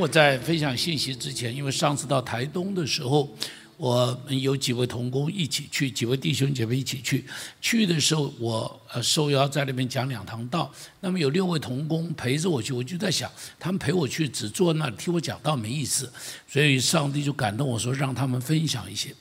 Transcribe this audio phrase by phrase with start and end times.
[0.00, 3.28] 我在分享信息之前，因为上次到台东的时候，
[3.76, 7.22] 我们有几位同工一起去，几位弟兄姐妹一起去。
[7.60, 10.72] 去的时候，我呃受邀在那边讲两堂道。
[11.00, 16.10] 那么有六位同工陪着我去，我就在想，他们陪我去只坐那听我讲道没意思，
[16.48, 19.14] 所以上帝就感动我说，让他们分享一些。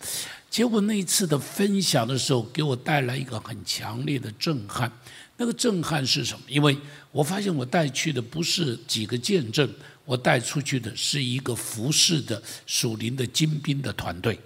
[0.50, 4.90] 结果那一次的分享的时候，给我带来一个很强烈的震撼。
[5.36, 6.42] 那个震撼是什么？
[6.48, 6.78] 因为
[7.12, 9.70] 我发现我带去的不是几个见证，
[10.10, 14.40] 我带出去的是一个服侍的属灵的精兵的团队。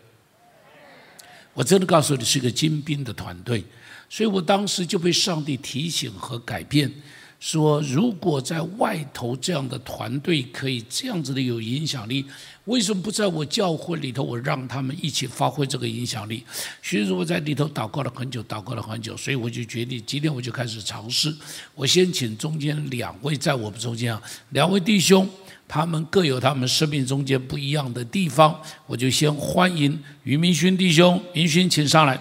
[1.54, 3.64] 我真的告诉你，是一个精兵的团队。
[4.10, 6.92] 所以我当时就被上帝提醒和改变。
[7.40, 12.26] 说，如果在外头这样的团队可以这样子的有影响力，
[12.64, 16.42] 为什么不在我教会里头，我让他们一起发挥这个影响力？
[16.82, 21.36] 所以说我在里头祷告了很久，祷告了很久，所以我就决定今天我就开始尝试。
[21.76, 25.30] 我先请中间两位在我们中间啊，两位弟兄，
[25.74, 32.16] 他们各有他们生命中间不一样的地方，我就先欢迎于明勋弟兄，明勋请上来，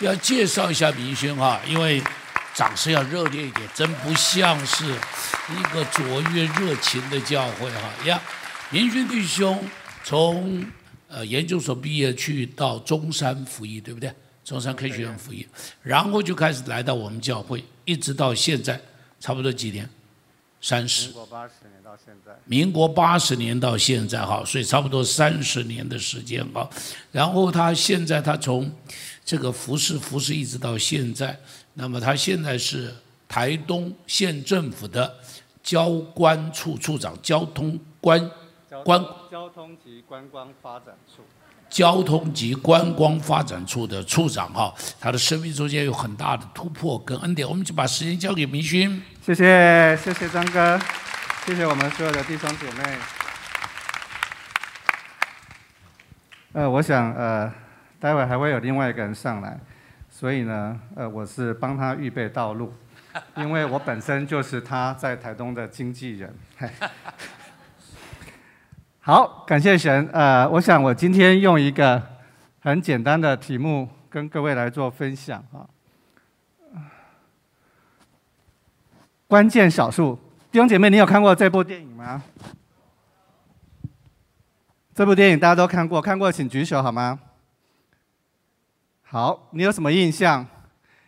[0.00, 2.02] 要介绍一下明勋哈，因为。
[2.54, 8.18] 掌声要热烈一点，真不像是一个卓越热情的教会哈呀！
[8.70, 9.62] 明勋弟兄
[10.02, 10.64] 从
[11.06, 14.10] 呃研究所毕业去到中山服役，对不对？
[14.42, 15.46] 中山科学院服役，
[15.82, 18.80] 然后就开始来到我们教会，一直到现在，
[19.20, 19.86] 差不多几年？
[20.62, 21.12] 三十。
[22.44, 24.24] 民国八十年到现在。
[24.24, 26.68] 哈，所以差不多三十年的时间哈。
[27.12, 28.70] 然后他现在他从
[29.24, 31.38] 这个服饰服饰一直到现在。
[31.74, 32.94] 那么他现在是
[33.28, 35.14] 台东县政府的
[35.62, 38.30] 交关处处长，交通关
[38.84, 41.22] 关交通及观光发展处，
[41.68, 49.02] 交通及观光发展处的处长哈，他的生命中间有很大的突破跟恩典，我们就把时间交给明勋。
[49.20, 50.80] 谢谢谢谢张哥，
[51.46, 52.98] 谢谢我们所有的弟兄姐妹。
[56.54, 57.48] 呃，我想呃，
[58.00, 59.56] 待会还会有另外一个人上来。
[60.10, 62.74] 所以呢，呃，我是帮他预备道路，
[63.36, 66.34] 因为我本身就是他在台东的经纪人。
[68.98, 70.10] 好，感谢神。
[70.12, 72.02] 呃，我想我今天用一个
[72.58, 75.62] 很简单的题目跟各位来做分享啊。
[79.28, 80.18] 关键少数
[80.56, 82.22] 弟兄姐妹，你有看过这部电影吗？
[84.94, 87.18] 这部电影大家都看过，看过请举手好吗？
[89.02, 90.46] 好，你有什么印象？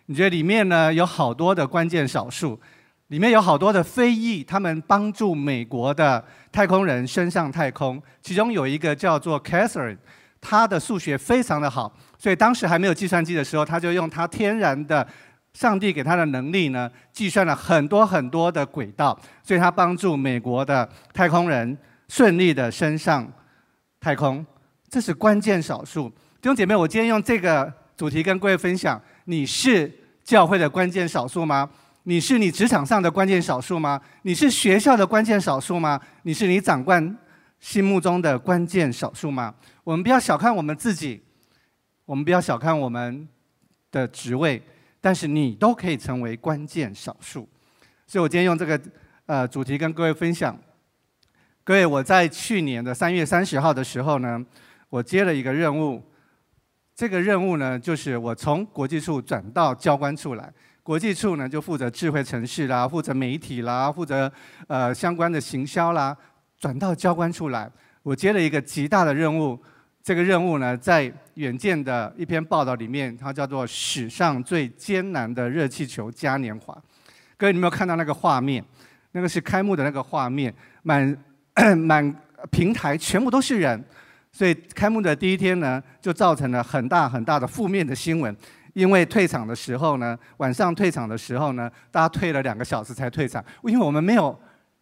[0.04, 2.60] 你觉得里面呢有好多的关键少数，
[3.06, 6.22] 里面有好多的非裔，他们帮助美国的
[6.52, 8.02] 太空人升上太空。
[8.20, 9.96] 其中有一个叫做 Catherine，
[10.42, 15.08] 他的数学非常的好，所以当时还没有计算机的时候，他就用他天然的
[15.58, 21.76] 上帝给他的能力呢，计算了很多很多的轨道，所以他帮助美国的太空人
[22.06, 23.28] 顺利的升上
[23.98, 24.46] 太空。
[24.88, 26.08] 这是关键少数。
[26.40, 27.72] 弟兄姐妹，我今天用这个。
[27.96, 29.92] 主题跟各位分享：你是
[30.22, 31.68] 教会的关键少数吗？
[32.04, 34.00] 你是你职场上的关键少数吗？
[34.22, 36.00] 你是学校的关键少数吗？
[36.22, 37.18] 你是你长官
[37.58, 39.52] 心目中的关键少数吗？
[39.82, 41.20] 我们不要小看我们自己，
[42.04, 43.26] 我们不要小看我们
[43.90, 44.62] 的职位，
[45.00, 47.48] 但是你都可以成为关键少数。
[48.06, 48.80] 所以我今天用这个
[49.26, 50.58] 呃主题跟各位分享。
[51.62, 54.42] 各位，我在去年的三月三十号的时候呢，
[54.88, 56.02] 我接了一个任务。
[56.94, 60.52] 这个任务呢，就是我从国际处转到交关处来。
[60.82, 64.32] 国际处呢，就负责智慧城市啦，负责媒体啦，负责
[64.66, 66.16] 呃相关的行销啦。
[66.58, 67.70] 转到交关处来，
[68.02, 69.56] 我接了一个极大的任务。
[70.08, 76.74] 这个任务呢，在远见的一篇报道里面，它叫做“史上最艰难的热气球嘉年华”。
[77.36, 78.64] 各位，你有没有看到那个画面？
[79.12, 80.50] 那个是开幕的那个画面，
[80.82, 81.14] 满
[81.76, 82.16] 满
[82.50, 83.84] 平台全部都是人。
[84.32, 88.34] 所以开幕的第一天呢，就造成了很大很大的负面的新闻。
[88.72, 93.44] 因为退场的时候呢，晚上退场的时候呢，大家退了两个小时才退场。
[93.62, 94.34] 因为我们没有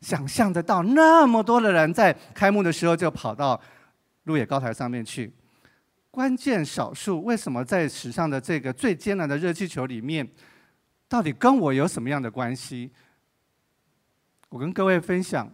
[0.03, 3.61] 想象得到那么多的人在开幕的时候就跑到
[4.27, 5.33] 路野高台上面去。
[6.11, 10.29] 关键少数为什么在史上的这个最艰难的热气球里面，
[11.09, 12.93] 到底跟我有什么样的关系？
[14.51, 15.51] 我跟各位分享，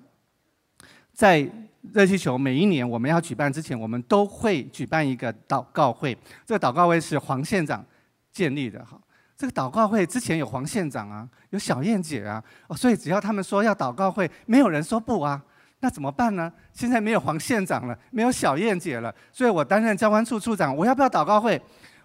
[1.13, 1.51] 在。
[1.93, 6.17] 热气球每一年我们要举办之前，我们都会举办一个祷告会。
[6.47, 7.85] 这个祷告会是黄县长
[8.31, 8.97] 建立的哈。
[9.37, 15.45] 这个祷告会之前有黄县长啊，有小燕姐啊，哦，所以只要他们说要祷告会，没有人说不啊。
[15.82, 16.50] 那怎么办呢？
[16.73, 21.61] 现在没有黄县长了，没有小燕姐了，所以我担任交关处处长，我要不要祷告会？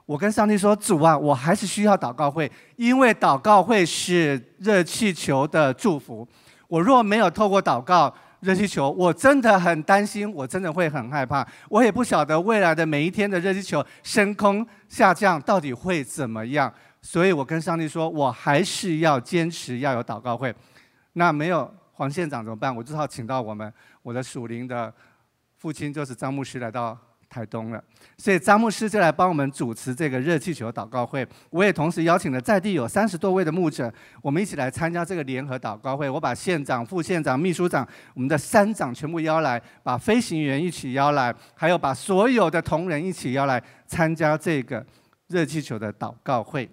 [0.07, 6.27] 我跟上帝说，主啊，我还是需要祷告会，因为祷告会是热气球的祝福。
[6.67, 11.47] 我若没有透过祷告，热气球，我真的很担心，我真的会很害怕。
[11.69, 20.51] 我也不晓得未来的每一天的热气球升空下降到底会怎么样，所以我跟上帝说，我还是要坚持要有祷告会。
[21.13, 22.73] 那没有黄县长怎么办？
[22.73, 23.71] 我只好请到我们
[24.01, 24.93] 我的属灵的
[25.57, 26.97] 父亲，就是张牧师来到。
[27.29, 27.83] 台东了，
[28.17, 31.27] 所以张牧师就来帮我们主持这个热气球祷告会。
[31.49, 36.09] 我也同时邀请了在地有三十多位的牧者，我们一起来参加这个联合祷告会。
[36.09, 44.85] 我把县长、副县长、秘书长、我们的三长全部邀来，把飞行员一起邀来，还有把所有的同仁一起邀来参加这个
[45.27, 46.69] 热气球的祷告会。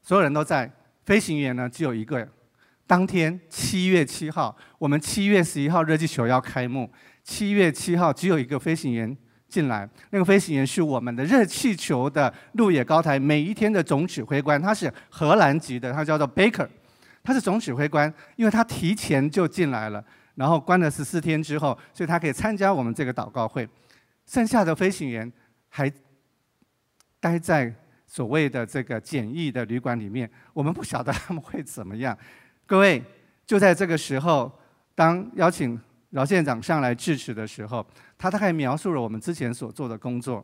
[0.00, 0.72] 所有人都在，
[1.04, 2.26] 飞行员呢只有一个。
[2.92, 6.92] 当天七月七号，我们七月十一号热气球要开幕。
[7.24, 9.16] 七月七号，只有一个飞行员
[9.48, 9.88] 进来。
[10.10, 16.68] 那个飞行员是我们的热气球的路野高台每一天的总指挥官，他是荷兰籍的，他叫做 Baker，
[17.22, 20.04] 他是总指挥官，因为他提前就进来了，
[20.34, 23.66] 然后关了十四天之后，所以他可以参加我们这个祷告会。
[24.26, 25.32] 剩下的飞行员
[25.70, 25.90] 还
[27.18, 27.74] 待在
[28.06, 32.14] 所谓的这个简易的旅馆里面，我们不晓得他们会怎么样。
[32.72, 33.04] 各位，
[33.44, 34.50] 就在这个时候，
[34.94, 35.78] 当邀请。
[36.08, 37.86] 饶县长上来致辞的时候，
[38.16, 40.42] 他大概描述了我们之前所做的工作，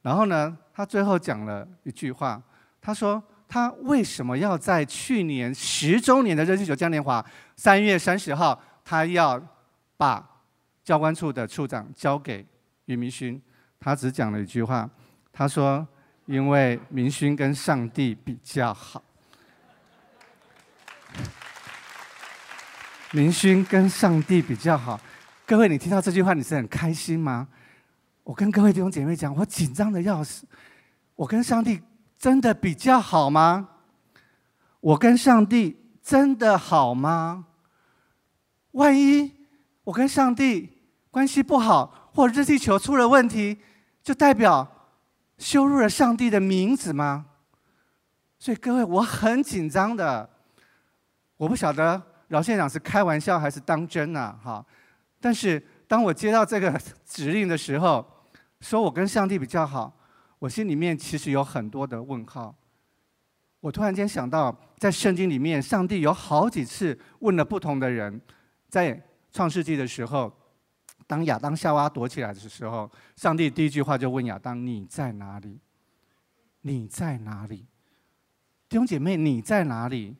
[0.00, 2.42] 然后呢，他最后讲了一句话，
[2.80, 7.22] 他说他为什么要在去年十周年的热气球嘉年华
[7.54, 9.38] 三月三十号，他要
[9.98, 10.26] 把
[10.82, 12.46] 教官处的处长交给
[12.86, 13.38] 于明勋，
[13.78, 14.88] 他只讲了一句话，
[15.30, 15.86] 他说
[16.24, 19.02] 因为明勋跟上帝比较好。
[23.12, 25.00] 明勋跟上帝比较好，
[25.46, 27.48] 各位，你听到这句话，你是很开心吗？
[28.22, 30.46] 我跟各位弟兄姐妹讲，我紧张的要死。
[31.14, 31.80] 我跟上帝
[32.18, 33.66] 真的比较好吗？
[34.80, 37.46] 我跟上帝真的好吗？
[38.72, 39.32] 万一
[39.84, 40.70] 我跟上帝
[41.10, 43.58] 关系不好，或热气球出了问题，
[44.02, 44.68] 就代表
[45.38, 47.24] 羞辱了上帝的名字吗？
[48.38, 50.28] 所以各位，我很紧张的，
[51.38, 52.02] 我不晓得。
[52.28, 54.38] 饶县长是开玩笑还是当真呢？
[54.42, 54.64] 哈！
[55.20, 58.06] 但是当我接到这个指令的时候，
[58.60, 59.92] 说我跟上帝比较好，
[60.38, 62.54] 我心里面其实有很多的问号。
[63.60, 68.20] 我突然间想到，在圣经里面，上帝有好几次问了不同的人，
[68.68, 69.02] 在
[69.32, 70.32] 创世纪的时候，
[71.06, 75.58] 当亚当夏娃躲起来的时候，上帝第一句话就问亚当：“你在哪里？
[76.60, 77.66] 你在哪里？”
[78.68, 80.14] 弟兄姐妹，你在哪里？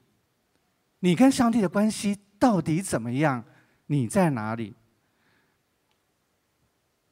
[1.00, 3.44] 你跟上帝的关系到底怎么样？
[3.86, 4.74] 你在哪里？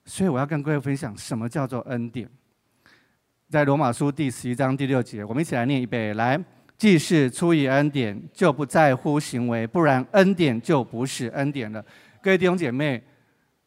[0.05, 2.29] 所以我要跟各位分享什么叫做恩典。
[3.49, 6.43] 在罗马书第十一章第六节，我们一起来念一遍：来，
[6.77, 11.85] 既是出于恩典，就不在乎行为，不然恩典就不是恩典了。
[12.21, 13.03] 各位弟兄姐妹，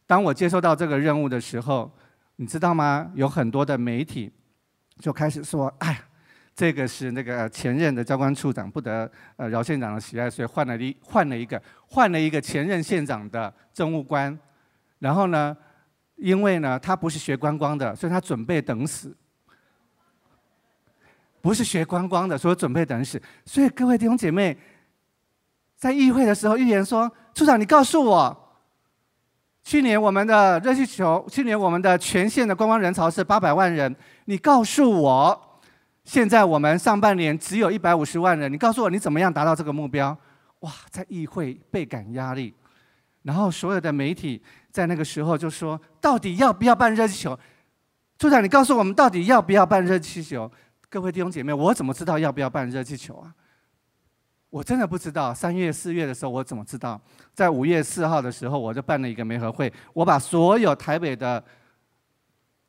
[0.05, 1.89] 当我接受到这个任务的时候，
[2.35, 3.09] 你知道吗？
[3.15, 4.29] 有很多的媒体
[4.99, 6.01] 就开始说：“哎。”
[6.59, 14.37] 这个是那个前任的教官处长不得呃饶县长的喜爱，所以换了一换了一个换了一个前任县长的政务官，
[14.97, 15.55] 然后呢，
[16.17, 19.15] 因为呢他不是学观光的，所以他准备等死。
[21.39, 23.21] 不是学观光的，所以准备等死。
[23.45, 24.57] 所以各位弟兄姐妹，
[25.77, 28.57] 在议会的时候预言说，处长你告诉我，
[29.63, 35.45] 去年我们的热气球，去年我们的全县的观光人潮是八百万人，你告诉我。
[36.09, 40.17] 现在我们上半年只有一百五十万人，你告诉我你怎么样达到这个目标？
[40.61, 42.51] 哇，在议会倍感压力，
[43.21, 47.37] 然后所有的媒体在那个时候就说：到底要不要办热气球？
[48.17, 50.51] 处长，你告诉我们到底要不要办热气球？
[50.89, 53.31] 各位弟兄姐妹，我怎么知道要不要办热气球啊？
[54.49, 55.31] 我真的不知道。
[55.31, 56.99] 三月、四月的时候我怎么知道？
[57.35, 61.43] 在五月四号的时候我就办了一个媒合会，我把所有台北的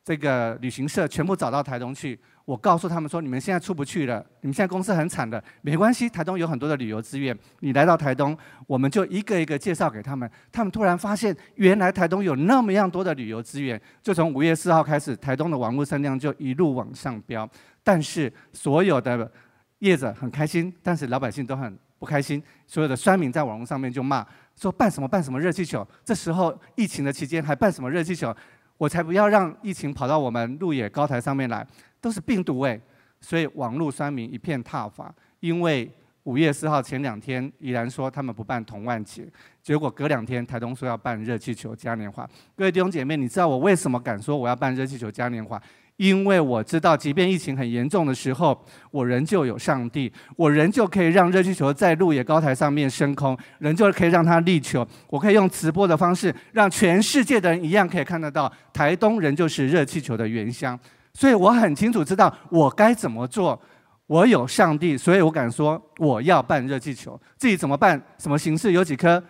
[0.05, 2.21] 这个旅行社全部找到台东去。
[2.51, 7.37] 我告诉他们说：“你们现在出不去了，你们现在公司很惨的，没关系，台东有很多的旅游资源。
[7.61, 10.29] 你来到台东，我们就一个一个介绍给他们。
[10.51, 13.81] 他们突然发现，原来台东有那么样多的旅游资源。
[14.03, 17.49] 就从五月四号开始，台东的网络声量就一路往上飙。
[17.85, 19.31] 但是所有的
[19.79, 22.43] 业者很开心，但是老百姓都很不开心。
[22.67, 24.27] 所有的酸民在网络上面就骂
[24.57, 25.87] 说：办什么办什么热气球？
[26.05, 28.35] 这时候疫情的期间还办什么热气球？
[28.77, 31.65] 我才不要让疫情跑到我们鹿野高台上面来。”
[32.01, 32.81] 都是病毒哎，
[33.21, 35.15] 所以网络酸民一片挞伐。
[35.41, 35.91] 因为
[36.25, 39.27] 五月四号前两天，依然说他们不办同万节，
[39.63, 42.29] 结果隔两天台东说要办热气球嘉年华。
[42.55, 45.61] 各位弟兄姐妹，你知道我为什么敢说我要办热气球嘉年华？
[45.97, 48.59] 因为我知道，即便疫情很严重的时候，
[48.91, 54.87] 我仍旧有上帝，我仍旧可以让热气球在路野高台上面升空，仍旧可以让它立球。
[55.09, 60.79] 我可以用直播的方式，让全世界的人一样可以看得到，台东仍旧是热气球的原乡。
[61.13, 63.61] 所以我很清楚知道我该怎么做。
[64.07, 67.21] 我有上帝，所以我敢说我要办热气球。
[67.37, 68.01] 自己怎么办？
[68.19, 68.73] 什么形式？
[68.73, 69.23] 有几颗？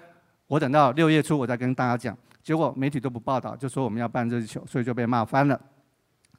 [0.47, 2.17] 我等到六月初我再跟大家讲。
[2.43, 5.61] 结果媒体都不报道，就说我们要办热气球，所以就被骂翻了。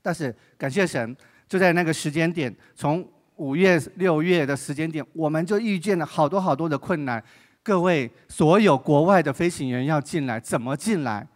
[0.02, 1.16] 但是感谢神，
[1.48, 7.24] 就在那个时间点，从五月、六月的时间点，我们就遇见了好多好多的困难。
[7.62, 11.28] 各位，所有国外的飞行员要进来，怎么进来？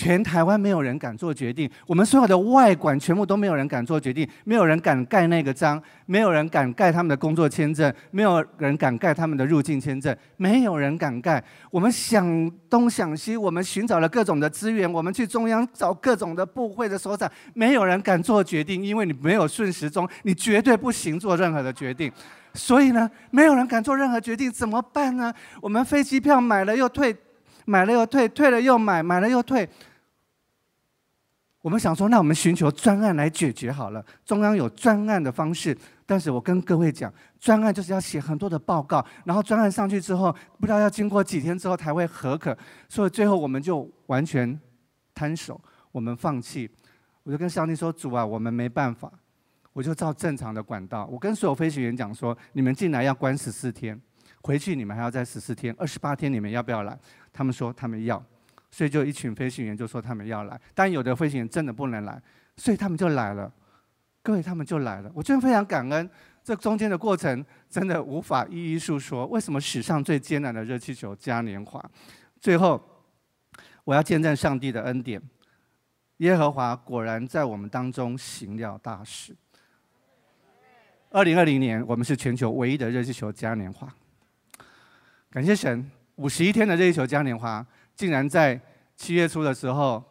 [0.00, 11.44] 全台湾没有人敢做决定，我们所有的外管全部都没有人敢做决定，没有人敢盖那个章，没有人敢盖他们的工作签证，没有人敢盖他们的入境签证，没有人敢盖。
[11.70, 22.10] 我们想东想西，我们寻找了各种的资源，我们去中央找各种的部会的首长，没有人敢做决定，因为你没有顺时钟，你绝对不行做任何的决定。
[22.54, 25.30] 所以呢，没有人敢做任何决定，怎么办呢？
[25.60, 27.14] 我们飞机票买了又退，
[27.66, 29.68] 买了又退，退了又买，买了又退。
[31.62, 34.02] 我们想说，那我们寻求专案来解决好了。
[34.24, 35.76] 中央有专案的方式，
[36.06, 42.56] 但是我跟各位讲，专案就是要写很多的报告，然后专案上去之后，不知道要经过几天之后才会合可，
[42.88, 44.58] 所以最后我们就完全
[45.14, 45.60] 摊手，
[45.92, 46.70] 我们放弃。
[47.22, 49.12] 我就跟上帝说：“主啊，我们没办法，
[49.74, 51.06] 我就照正常的管道。
[51.12, 54.00] 我跟所有飞行员讲说，你们进来要关十四天，
[54.40, 56.98] 回去你们还要再十四天，二十八天你们要不要来？
[57.30, 58.20] 他们说他们要。”
[58.70, 62.22] 所以就一群飞行员就说他们要来，但有的飞行员真的不能来，
[62.56, 63.52] 所以他们就来了。
[64.22, 65.10] 各位，他们就来了。
[65.14, 66.08] 我真的非常感恩，
[66.44, 69.26] 这中间的过程真的无法一一诉说。
[69.26, 71.82] 为什么史上最艰难的热气球嘉年华，
[72.38, 72.78] 最后
[73.82, 75.20] 我要见证上帝的恩典，
[76.18, 79.34] 耶和华果然在我们当中行了大事。
[81.08, 83.88] 二零二零年，我们是全球唯一的热气球嘉年华。
[85.30, 87.66] 感谢神，五十一天的热气球嘉年华。
[88.00, 88.58] 竟然在
[88.96, 90.02] 七月初的时候，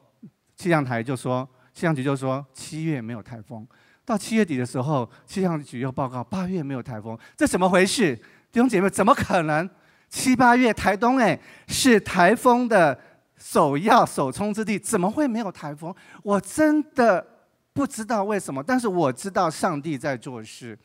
[0.55, 3.67] 气象台就说，气象局就说七月没有台风。
[4.05, 7.17] 到七月底的时候，气象局又报告八月没有台风。
[7.36, 8.15] 这怎么回事？
[8.51, 9.67] 弟兄姐妹，怎么可能？
[10.08, 12.96] 七八月台东哎是台风的
[13.38, 15.91] 首要首冲之地，怎么会没有台风？
[16.22, 17.25] 我真的
[17.74, 20.77] 不知道为什么，但是我知道上帝在做事，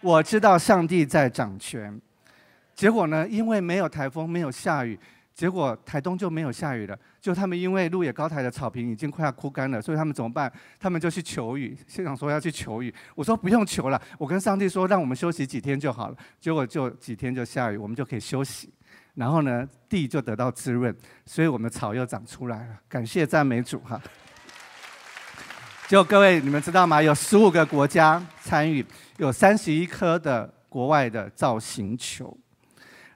[0.00, 2.00] 我知道上帝在掌权。
[2.72, 3.26] 结果呢？
[3.26, 4.96] 因为没有台风，没有下雨。
[5.34, 10.52] 结果台东就没有下雨了，就他们因为鹿野高台的草坪已经快要枯干了，所以他们怎么办？
[10.78, 11.76] 他们就去求雨。
[11.86, 16.16] 现场说要去求雨，我说不用求了，我跟上帝说让我们休息几天就好了。
[16.38, 18.72] 结果就几天就下雨，我们就可以休息，
[19.14, 22.78] 然后呢地就得到滋润，所以我们草又长出来了。
[22.88, 24.00] 感谢赞美主哈！
[25.88, 27.02] 就各位你们知道吗？
[27.02, 28.84] 有十五个国家参与，
[29.16, 32.36] 有三十一颗的国外的造型球。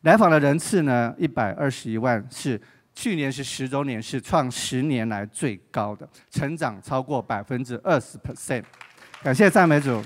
[0.07, 2.61] 来访的人次呢，一百二十一万，是
[2.95, 8.63] 去年是十周年，是创十年来最高的，成长超过百分之二十 percent。
[9.21, 10.01] 感谢赞美主，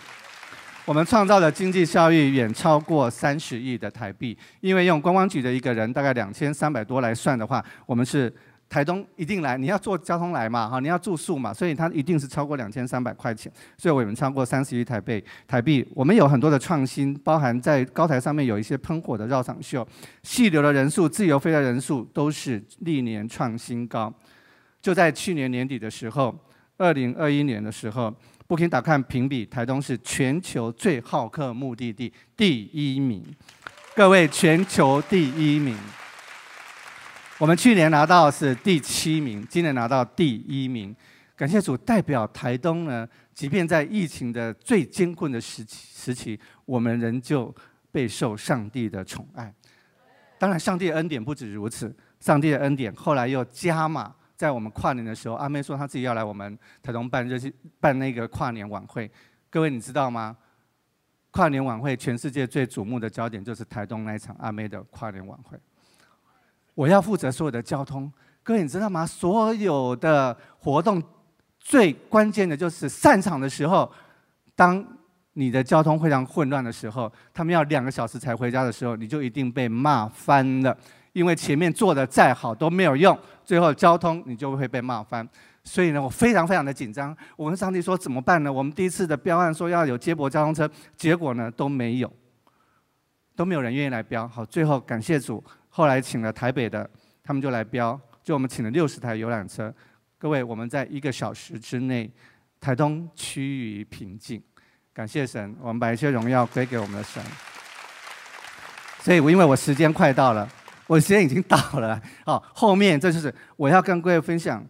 [0.86, 8.32] 我们创造的经济效益远超过三十亿的台币，因为用观光局的一个人大概两千三百多来算的话，我们是。
[8.70, 15.22] 台东一定来，你要坐交通来嘛，哈，你要住宿嘛，所以它一定是超过两千三百块钱，所以我们超过三十亿台币。
[15.48, 19.84] 台币，我们有很多的创新，包含在高台上面有一些喷火的绕场秀，
[20.22, 24.14] 细流的人数、自由飞的人数都是历年创新高。
[24.80, 26.32] 就在去年年底的时候，
[26.78, 28.14] 二零二一年的时候
[28.46, 33.24] ，Booking 打看评比，台东是全球最好客目的地第一名。
[33.96, 35.76] 各位，全球第一名。
[37.40, 40.94] 我们去年拿到是第七名，今年拿到第一名，
[41.34, 47.52] 感谢主，代表台东呢，即便在疫情的最艰困的时期时期，我们仍旧
[47.90, 49.50] 备受上帝的宠爱。
[50.38, 57.38] 当然，上帝的恩典不止如此，上帝的恩典后来又加码，在我们跨年的时候，阿妹说她自己要来我们台东办热
[57.80, 59.10] 办那个跨年晚会。
[59.48, 60.36] 各位你知道吗？
[61.30, 65.58] 跨年晚会全世界最瞩目的焦点就是台东那一场阿妹的跨年晚会。
[66.74, 68.10] 我要负责所有的交通，
[68.42, 69.04] 各位你知道吗？
[69.06, 71.02] 所有的活动
[71.58, 73.90] 最关键的就是散场的时候，
[74.54, 74.84] 当
[75.34, 80.76] 你的交通非常混乱的时候，他们要两个小时才回家的时候，你就一定被骂翻了，
[81.12, 85.28] 因为前面做的再好都没有用，最后交通你就会被骂翻。
[85.62, 87.14] 所以呢，我非常非常的紧张。
[87.36, 88.50] 我跟上帝说怎么办呢？
[88.50, 92.10] 我们第一次的标案说要有接驳交通车，结果呢都没有，
[93.36, 94.26] 都没有人愿意来标。
[94.26, 95.44] 好，最后感谢主。
[95.70, 96.88] 后来请了台北的，
[97.22, 99.72] 他们就来标，就我们请了六十台游览车。
[100.18, 102.10] 各位，我们在一个小时之内
[102.60, 104.42] 台东趋于平静。
[104.92, 107.22] 感谢神，我们把一些荣耀归给我们的神。
[108.98, 110.46] 所以，我因为我时间快到了，
[110.86, 111.98] 我时间已经到了。
[112.26, 114.62] 好，后面这就是我要跟各位分享，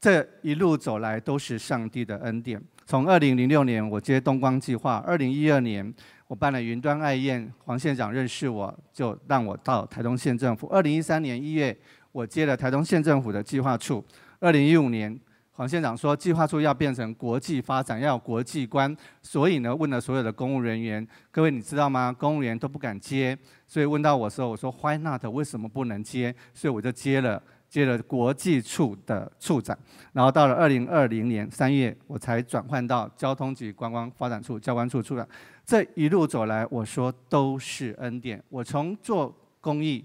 [0.00, 2.62] 这一路走来都是上帝的恩典。
[2.86, 5.92] 从二零零六年我接东光计划，二零一二年
[6.28, 10.68] 我办了云端爱宴，黄县长认识我，就让我到台东县政府。
[10.68, 11.76] 二零一三年一月，
[12.12, 14.04] 我接了台东县政府的计划处。
[14.38, 15.18] 二零一五年。
[15.50, 22.14] 黄县长说，计划处要变成国际发展，要有国际观，所以呢，问了所有的公务人员，各位你知道吗？
[22.16, 25.24] 公务员都不敢接，所以问到我时候，我说 Why not？
[25.24, 26.32] 为什么不能接？
[26.54, 29.78] 所以我就接了，接了国际处的处长。
[30.12, 35.28] 然后到了二零二零年三月，我才转换到交通及观光发展处交关处处长。
[35.64, 38.42] 这一路走来，我说都是恩典。
[38.48, 40.04] 我从做公益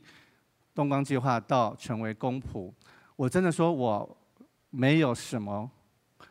[0.75, 2.71] 东光计划到成为公仆，
[3.15, 4.17] 我真的说我。
[4.75, 5.69] 没有什么，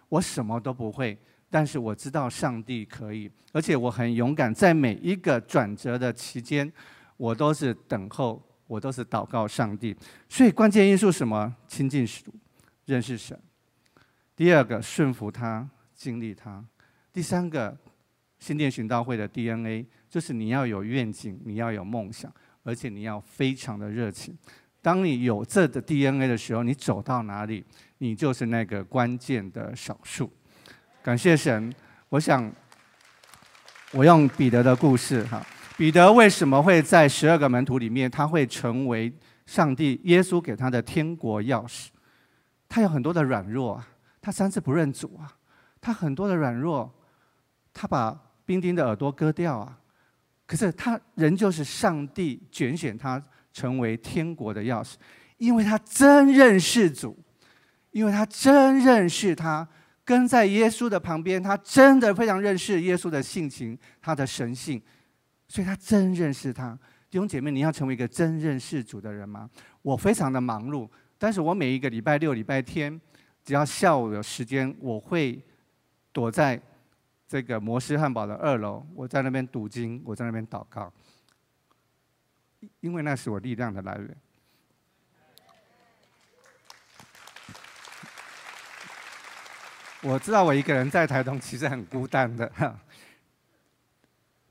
[0.09, 1.17] 我什么都不会，
[1.49, 6.73] 但是我知道上帝可以，而且我很勇敢，在每一个转折的期间，
[7.17, 9.95] 我都是等候，我都是祷告上帝。
[10.31, 11.55] 所以关键因素什么？
[11.69, 12.33] 亲近主，
[12.87, 13.39] 认识神。
[14.35, 16.65] 第二个，顺服他，经历他。
[17.13, 17.77] 第三个，
[18.39, 24.35] 新店寻道会的 DNA 就是你要有愿景，你要有梦想，而且你要非常的热情。
[24.81, 27.63] 当你有这的 DNA 的时候，你走到哪里？
[27.99, 30.33] 你就是那个关键的少数。
[31.03, 31.73] 感谢神，
[32.09, 32.51] 我想
[33.93, 35.45] 我用彼得的故事哈，
[35.83, 39.13] 彼得为什么会在十二个门徒里面，他会成为
[39.47, 41.89] 上帝耶稣给他的天国钥匙？
[42.69, 43.89] 他有很多的软弱啊，
[44.21, 45.35] 他三次不认主啊，
[45.81, 46.89] 他很多的软弱，
[47.75, 49.77] 他把兵丁的耳朵割掉啊，
[50.47, 53.21] 可是他仍旧是上帝拣选他
[53.53, 54.93] 成为天国的钥匙，
[55.39, 57.19] 因为他真认识主。
[57.91, 59.67] 因为他真认识他，
[60.05, 64.81] 跟在耶稣的旁边，他真的非常认识耶稣的性情，他的神性，
[65.53, 66.75] 所以他真认识他。
[67.11, 69.51] 弟兄姐妹，你要成为一个真认识主的人吗？
[69.83, 72.99] 我非常的忙碌，但是我每一个礼拜六、礼拜天，
[73.45, 75.45] 只要下午有时间，我会
[76.11, 76.59] 躲在
[77.29, 80.91] 这个摩斯汉堡的二楼，我在那边读经，我在那边祷告，
[82.81, 84.17] 因为那是我力量的来源。
[90.01, 92.51] 我知道我一个人在台东其实很孤单的，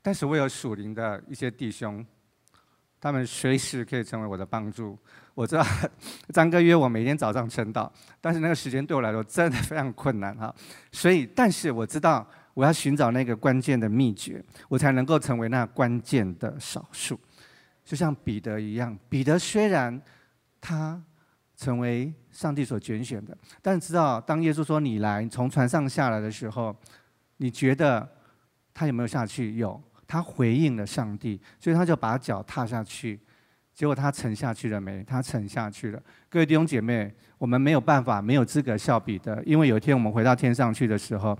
[0.02, 2.04] 但是我有属灵的一些弟兄，
[3.00, 4.98] 他们随时可以成为我的帮助。
[5.34, 5.64] 我知道
[6.34, 10.54] 张哥约我每天早上晨祷，但是那个时间对我来说真的非常困难哈。
[10.90, 17.18] 所以，但是我知道我要寻找那个关键的秘诀，我才能够成为那关键的少数。
[17.84, 20.02] 就像彼得一样，彼得虽然
[20.60, 21.02] 他。
[21.54, 26.74] 成为上帝所拣选的，但知道当耶稣说你来从船上下来的时候，
[27.36, 28.08] 你觉得
[28.74, 29.54] 他有没有下去？
[29.54, 29.80] 有，
[30.12, 33.18] 他回应了上帝，所以他就把脚踏下去。
[33.72, 35.02] 结果他沉下去了没？
[35.04, 36.02] 他沉下去了。
[36.28, 41.34] 各位弟兄姐妹，我们没有办法，没有资格笑彼得，因为有一天我们回到天上去的时候，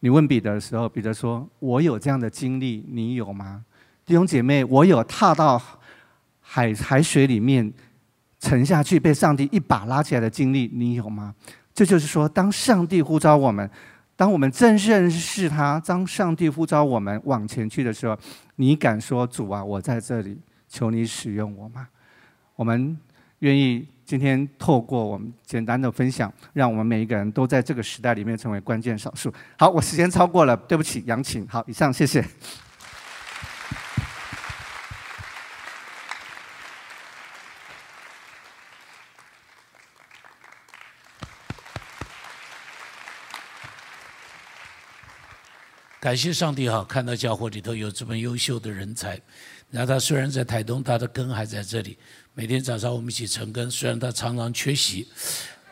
[0.00, 3.64] 你问彼得的时候，彼得说：“我有这样的经历，你有吗？”
[4.04, 5.58] 弟兄姐妹，我有踏到
[6.40, 7.72] 海海水里面。
[8.40, 11.34] 沉下去被上帝一把拉起来的经历，你有吗？
[11.74, 13.68] 这就是说，当上帝呼召我们，
[14.18, 18.18] 当我们正认识他，当上帝呼召我们往前去的时候，
[18.56, 20.36] 你敢说主啊，我在这里，
[20.68, 21.86] 求你使用我吗？
[22.56, 22.98] 我们
[23.38, 29.32] 愿意今天透过我们简单的分享，让我们每一个人都在这个时代里面成为关键少数。
[29.56, 31.46] 好，我时间超过了，对不起，杨晴。
[31.48, 32.24] 好，以上，谢谢。
[46.08, 49.20] 感谢上帝哈，看到教会里头有这么优秀的人才。
[49.68, 51.98] 那他虽然在台东，他的根还在这里。
[52.32, 55.06] 每天早上我们一起晨更，虽然他常常缺席，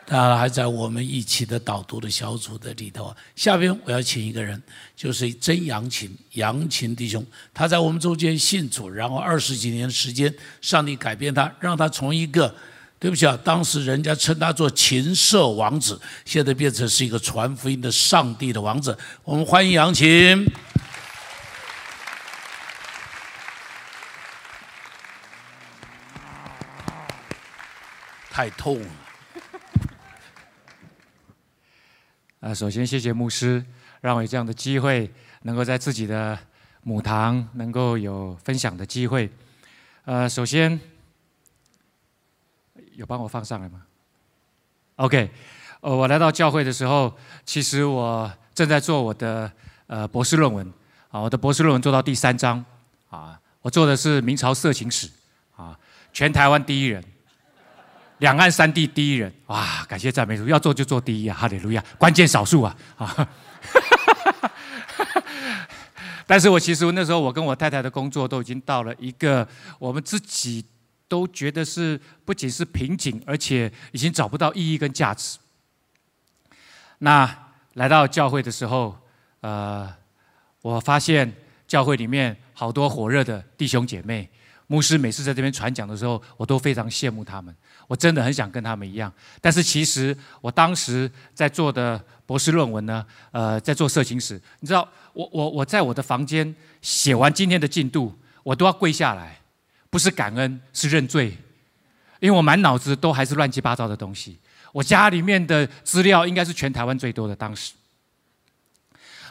[0.05, 3.11] 他还在我们一起的导读的小组的里头。
[3.35, 4.61] 下边我要请一个人，
[4.95, 12.53] 就是曾阳琴杨琴弟兄，他在我们中间信主，然后二十几年时间，上帝改变他，让他从一个。
[12.99, 18.97] 对不起啊，当时人家称他做琴瑟王子，现在变成是一个传福音的上帝的王子。
[19.23, 20.43] 我们欢迎杨琴。
[28.31, 28.87] 太痛了。
[32.39, 33.63] 啊，首先谢谢牧师，
[34.01, 35.11] 让我有这样的机会，
[35.43, 36.37] 能够在自己的
[36.81, 39.29] 母堂能够有分享的机会。
[40.05, 40.96] 呃，首先。
[42.97, 43.83] 有帮我放上来吗
[44.95, 45.29] ？OK，
[45.81, 49.51] 呃，我来到教会的时候，其实我正在做我的
[49.85, 50.67] 呃博士论文
[51.11, 52.65] 啊，我的博士论文做到第三章
[53.11, 55.07] 啊，我做的是明朝色情史
[55.55, 55.77] 啊，
[56.11, 57.03] 全台湾第一人，
[58.17, 59.85] 两岸三地第一人，哇！
[59.87, 61.83] 感谢赞美主，要做就做第一啊，哈利路亚！
[61.99, 63.29] 关键少数啊啊！
[66.25, 70.65] 但是我其实那时候我跟我太太的工作都已经到了一个我们自己
[71.07, 75.37] 都觉得是不仅是瓶颈，而且已经找不到意义跟价值。
[76.99, 78.97] 那来到教会的时候，
[79.41, 79.93] 呃，
[80.61, 81.31] 我发现
[81.67, 84.29] 教会里面好多火热的弟兄姐妹，
[84.67, 87.55] 牧师每次在这边传讲的时候，我都非常羡慕他们。
[87.87, 94.41] 我真的很想跟他们一样，但是其实我当时在做的博士论文呢，呃，在做色情史。
[94.59, 99.39] 你知道，我我我在我的房间写完今天的进度，我都要跪下来，
[99.97, 101.35] 不是感恩，是认罪，
[102.19, 104.37] 因为我满脑子都还是乱七八糟的东西。
[104.71, 107.73] 我家里面的资料应该是全台湾最多的，当时。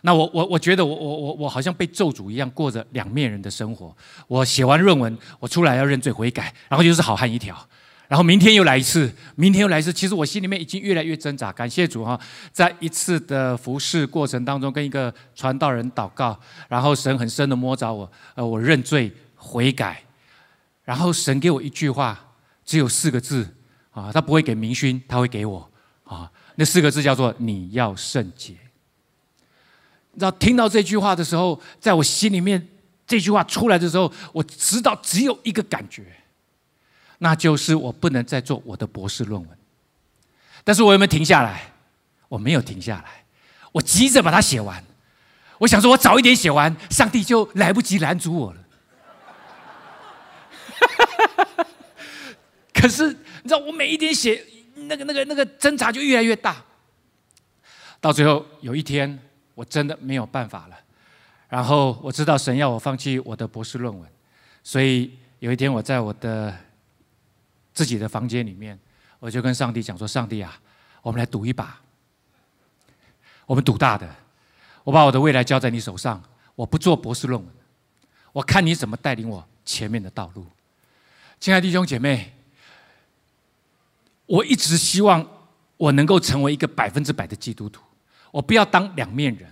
[0.03, 3.97] 那我我我觉得我我我我好像被咒诅一样，过着两面人的生活。
[4.27, 7.57] 我写完论文，我出来要认罪悔改，然后就是好汉一条。
[8.09, 9.93] 然后明天又来一次，明天又来一次。
[9.93, 11.53] 其实我心里面已经越来越挣扎。
[11.53, 12.19] 感谢主哈，
[12.51, 20.03] 在一次的服侍过程当中，跟一个传道人祷告，然后神很深的摸着我，呃，我认罪悔改，
[20.87, 22.19] 然后神给我一句话，
[22.65, 23.55] 只有四个字
[23.91, 25.71] 啊，他不会给明勋，他会给我
[26.05, 28.53] 啊，那四个字叫做你要圣洁。
[30.13, 32.67] 你知道听到这句话的时候，在我心里面
[33.07, 36.05] 这句话出来的时候，我知道只有一个感觉。
[37.19, 39.59] 那就是我不能再做我的博士论文，
[40.65, 41.73] 但是我有没有停下来？
[42.29, 43.25] 我没有停下来，
[43.73, 44.85] 我急着把它写完。
[45.59, 48.61] 我想说，我早一点写完，上帝就来不及拦阻我了。
[52.87, 54.43] 可是你知道，我每一天写，
[54.75, 56.65] 那个、那个、那个挣扎就越来越大。
[58.01, 59.19] 到最后有一天，
[59.55, 60.79] 我真的没有办法了。
[61.49, 64.09] 然后我知道神要我放弃我的博士论文，
[64.63, 66.57] 所以有一天我在我的。
[67.77, 68.79] 自己的房间里面，
[69.19, 70.59] 我就跟上帝讲说：“上帝啊，
[71.03, 71.79] 我们来赌一把，
[73.45, 74.09] 我们赌大的，
[74.83, 76.23] 我把我的未来交在你手上，
[76.55, 77.55] 我不做博士论文，
[78.33, 80.47] 我看你怎么带领我前面的道路。”
[81.39, 82.33] 亲爱的弟兄姐妹，
[84.27, 85.27] 我一直希望
[85.77, 87.81] 我能够成为一个百分之百的基督徒，
[88.31, 89.49] 我不要当两面人，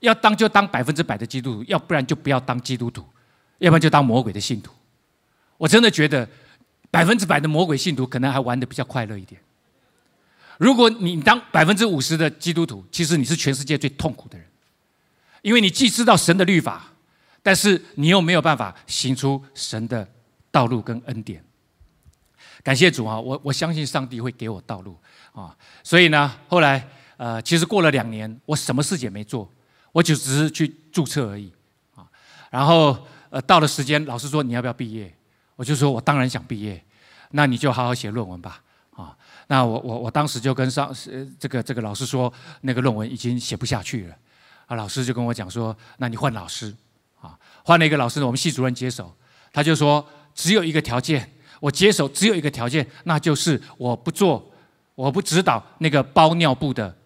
[0.00, 3.04] 要当就当百分之百的基督徒，要不然就不要当基督徒，
[3.58, 4.72] 要不然就当魔鬼的信徒。
[5.58, 6.28] 我真的觉得。
[6.92, 9.40] 百分之百的魔鬼信徒可能还玩的比较快乐一点。
[10.58, 14.44] 如果你当百分之五十的基督徒，其实你是全世界最痛苦的人，
[15.42, 16.92] 因为你既知道神的律法，
[17.44, 20.04] 但是你又没有办法行出神的
[20.50, 21.44] 道路跟恩典。
[22.62, 24.96] 感谢主啊，我我相信上帝会给我道路
[25.32, 25.56] 啊。
[25.82, 29.50] 所以呢，后来呃，其实过了两年，我什么事也没做，
[29.92, 31.52] 我就只是去注册而已
[31.94, 32.06] 啊。
[32.50, 35.12] 然后呃，到了时间，老师说你要不要毕业？
[35.56, 36.82] 我就说，我当然想毕业，
[37.32, 38.62] 那你就好好写论文吧，
[38.96, 39.14] 啊，
[39.48, 44.16] 那我我我当时就跟上呃这个这个老师说，那个论文已经写不下去了，
[44.66, 46.74] 啊，老师就跟我讲说，那你换老师，
[47.20, 49.14] 啊，换了一个老师，我们系主任接手，
[49.52, 50.02] 他就说
[50.34, 54.50] 只有一个条件，我接手只有一个条件，那就是我不做，
[54.94, 56.96] 我不指导那个包尿布的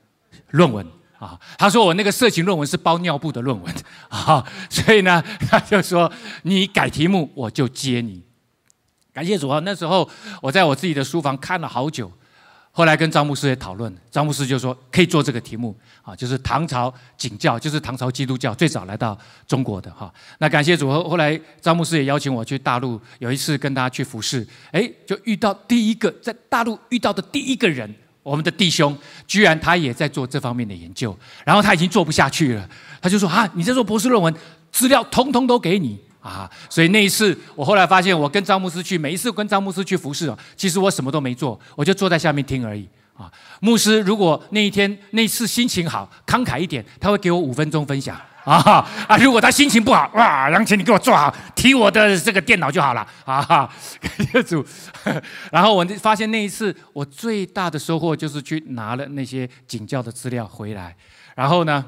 [0.50, 0.86] 论文。
[1.18, 3.74] 啊，他说我那个色情论文是包尿布的论文，
[4.08, 6.10] 啊，所以呢，他就说
[6.42, 8.22] 你改题目我就接你。
[9.12, 9.60] 感谢主啊！
[9.64, 10.10] 那时候
[10.42, 12.10] 我在我自己的书房看了好久，
[12.76, 20.12] 后来跟张牧师也讨论，张牧师就说可以做这个题目啊，就是唐朝景教，就是唐朝基督教最早来到中国的哈。
[20.38, 27.88] 那感谢主后，后来张牧师也邀请我去大陆，有一次跟他去服侍，哎，就遇到第一个在大陆遇到的第一个人，
[28.24, 32.68] 我们的弟兄，居然他也在做这方面的研究，然后他已经做不下去了，
[33.00, 34.34] 他就说啊，你在做博士论文，
[34.72, 35.96] 资料通通都给你。
[36.24, 42.88] 啊，所以那一次，我后来发现，我跟张牧师去，每一次跟张牧师去服侍哦，其实我什么都没做，我就坐在下面听而已。
[43.12, 48.18] 啊，牧师如果那一天那一次心情好，慷慨一点，他会给我五分钟分享。
[48.44, 48.56] 啊
[49.06, 53.06] 啊，如果他心情不好，哇，杨琴你给我坐好，提我的这个电脑就好了。
[53.26, 54.64] 啊哈，感谢主。
[55.52, 60.96] 然后我发现那一次，我最大的收获就是去拿了那些警教的资料回来。
[61.36, 61.84] 然后呢，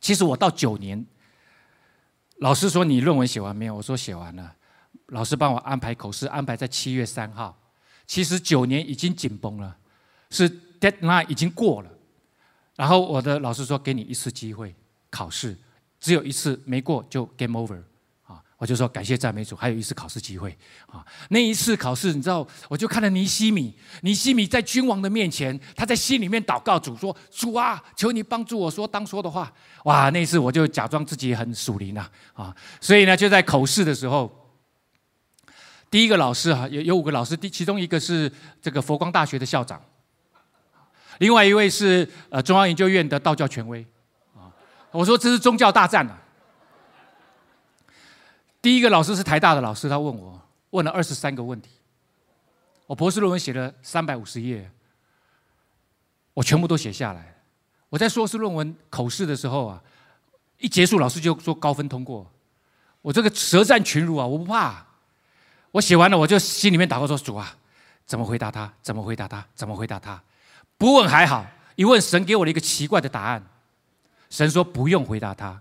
[0.00, 1.04] 其实我到九年。
[2.40, 4.54] 老师说：“你论文写完没有？”我说：“写完了。”
[5.08, 7.58] 老师帮我安排口试，安排在七月三号。
[8.06, 9.76] 其实九年已经紧绷了，
[10.30, 10.48] 是
[10.78, 11.90] deadline 已经过了。
[12.76, 14.74] 然后我的老师说：“给你一次机会
[15.10, 15.56] 考试，
[15.98, 17.82] 只有一次，没过就 game over。”
[18.58, 20.50] 我就说感谢赞美主，还有一次考试机会
[20.88, 21.06] 啊！
[21.30, 29.52] 那一次考试，你知道，我就看到尼西米，尼西米在君王的面前，他在心里面祷告主说：“主啊，求你帮助我说当说的话。”
[29.86, 30.10] 哇！
[30.10, 32.56] 那一次我就假装自己很属灵啊啊！
[32.80, 34.50] 所以呢，就在口试的时候，
[35.88, 39.80] 第一个老师啊，有有五个老师，第其中一个是这个佛光大学的校长，
[41.18, 43.86] 另外一位是呃中央研究院的道教权威
[44.34, 44.50] 啊。
[44.90, 46.18] 我说这是宗教大战啊！
[48.60, 50.40] 第一个老师是台大的老师，他问我
[50.70, 51.70] 问了二十三个问题，
[52.86, 54.70] 我博士论文写了三百五十页，
[56.34, 57.36] 我全部都写下来。
[57.88, 59.82] 我在硕士论文口试的时候啊，
[60.58, 62.30] 一结束老师就说高分通过，
[63.00, 64.86] 我这个舌战群儒啊，我不怕。
[65.70, 67.56] 我写完了，我就心里面祷告说：主啊，
[68.04, 68.72] 怎么回答他？
[68.82, 69.46] 怎么回答他？
[69.54, 70.20] 怎么回答他？
[70.76, 73.46] 不问还好，一问神给我了一个奇怪的答案，
[74.30, 75.60] 神说不用回答他。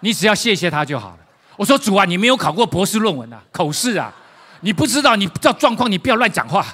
[0.00, 1.18] 你只要谢谢他就好了。
[1.56, 4.14] 我说主啊，你没有考过博士论文啊，口试啊，
[4.60, 6.66] 你不知道，你不知道状况，你不要乱讲话。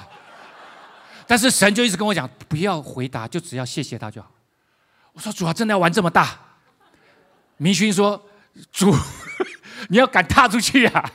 [1.25, 4.29] 但是神就一直跟我讲，不要回答，就只要谢谢他就好。
[5.13, 6.37] 我说主啊，真的要玩这么大？
[7.55, 8.21] 明勋说
[8.73, 8.93] 主，
[9.87, 11.11] 你要敢踏出去啊！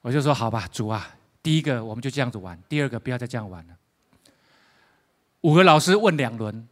[0.00, 3.74] 我就说好吧，主啊，第一个我们就这样子玩，第二个不要再这样玩了。
[5.42, 6.66] 五个老师问两轮，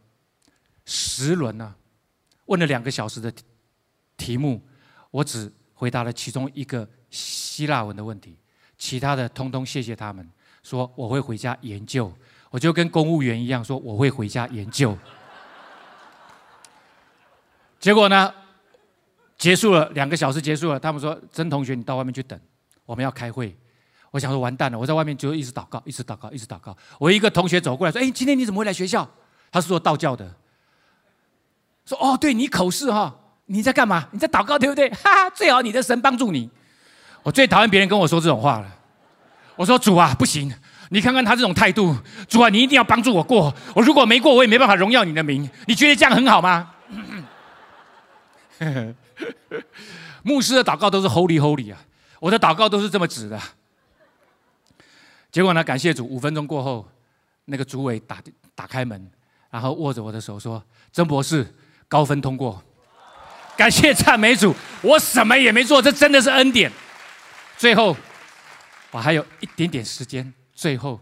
[0.85, 1.75] 十轮呢，
[2.45, 3.31] 问了两个小时的。
[4.19, 4.61] 题目，
[5.09, 8.37] 我只回答了其中一个希腊文的问题，
[8.77, 10.29] 其他的通通谢谢他们，
[10.61, 12.13] 说我会回家研究，
[12.51, 14.95] 我就跟公务员一样说我会回家研究。
[17.79, 18.33] 结果呢，
[19.37, 22.37] 结束了两个小时结束了，他们说曾同学你到外面去等，
[22.85, 23.57] 我们要开会。
[24.11, 26.75] 我想说完蛋了，我在外面就一直祷告，一直祷告，一直祷告。
[26.99, 29.09] 我一个同学走过来说：“哎，今天你怎么会来学校？”
[29.51, 30.35] 他是做道教的，
[31.85, 33.15] 说：“哦，对你口试哈。”
[33.51, 34.07] 你在干嘛？
[34.11, 34.87] 你在祷告，对不对？
[35.03, 36.47] 哈哈，最好你的神帮助你。
[37.23, 38.75] 我最讨厌别人跟我说这种话了。
[39.55, 40.53] 我说主啊，不行，
[40.89, 41.95] 你看看他这种态度。
[42.27, 43.51] 主啊，你一定要帮助我过。
[43.75, 45.49] 我如果没过，我也没办法荣耀你的名。
[45.65, 46.71] 你觉得这样很好吗？
[50.21, 51.79] 牧师的祷告都是 Holy Holy 啊，
[52.19, 53.39] 我的祷告都是这么指的。
[55.31, 55.63] 结果呢？
[55.63, 56.87] 感谢主，五分钟过后，
[57.45, 58.21] 那个主委打
[58.53, 59.09] 打开门，
[59.49, 61.51] 然后握着我的手说：“曾博士，
[61.87, 62.61] 高分通过。”
[63.59, 66.71] 感谢赞美主，我什么也没做，这真的是恩典。
[67.57, 67.93] 最后，
[68.89, 70.33] 我还有一点点时间。
[70.53, 70.97] 最后，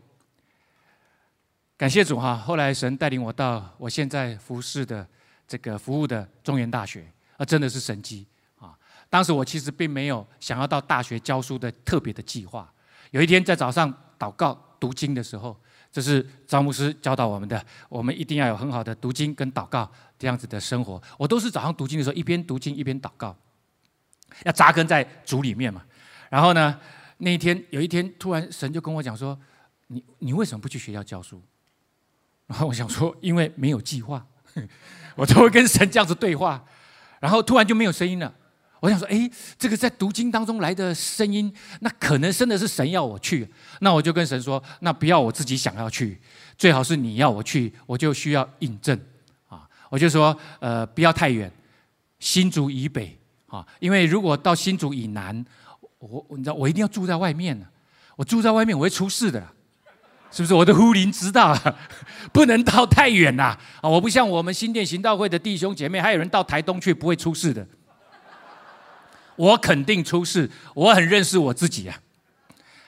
[1.78, 2.36] 感谢主哈！
[2.36, 5.08] 后来神带领我到我现在服侍的
[5.48, 7.06] 这个服务的中原大学，
[7.38, 8.26] 啊，真的是神迹
[8.60, 8.74] 啊！
[9.08, 12.68] 当时我其实并没有想要到大学教书的特别的计划。
[13.12, 15.56] 有一天在早上祷告读经的时候。
[15.92, 21.02] 这是张牧师教导我们的，我们一定要有很好的读经跟祷告这样子的生活。
[21.18, 23.36] 我都是早上读经的时候，一边读经一边祷告，
[24.44, 25.84] 要扎根在主里面嘛。
[26.30, 26.80] 然后呢，
[27.18, 29.40] 那一天有一天，突然神就跟我讲说
[29.88, 31.42] ：“你你为什么不去学校教书？”
[32.48, 34.26] 然后我想说，因为没有计划，
[35.16, 36.64] 我都会跟神这样子对话。
[37.20, 38.34] 然后突然就没有声音了。
[38.80, 43.48] 我想说，哎，这个在读经当中来的声音，那可能真的是神要我去。
[43.82, 46.20] 那我就跟神说，那不要我自己想要去，
[46.58, 49.00] 最好是你要我去，我就需要印证
[49.48, 49.68] 啊。
[49.90, 51.52] 我就说，呃，不要太远，
[52.20, 55.46] 新竹以北啊，因为如果到新竹以南，
[56.00, 57.66] 我你知道，我一定要住在外面呢。
[58.16, 59.40] 我住在外面，我会出事的，
[60.32, 60.54] 是不是？
[60.54, 61.56] 我的呼灵知道，
[62.34, 63.90] 不能到太远呐啊！
[63.90, 67.66] 我不像我们新店行道会的弟兄姐妹，还有人到台东去不会出事的。
[69.38, 71.98] 我肯定出事，我很认识我自己啊！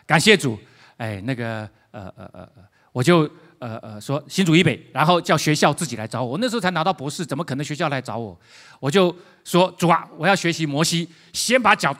[0.06, 0.60] 感谢主，
[0.98, 6.32] 哎，那个呃呃呃呃，我就呃呃说新主以北，然后叫学校自己来找我。
[6.32, 8.38] 我那时候才拿到博士，怎么可能学校来找我？
[8.80, 11.96] 我就说主啊，我要学习摩西，先把脚，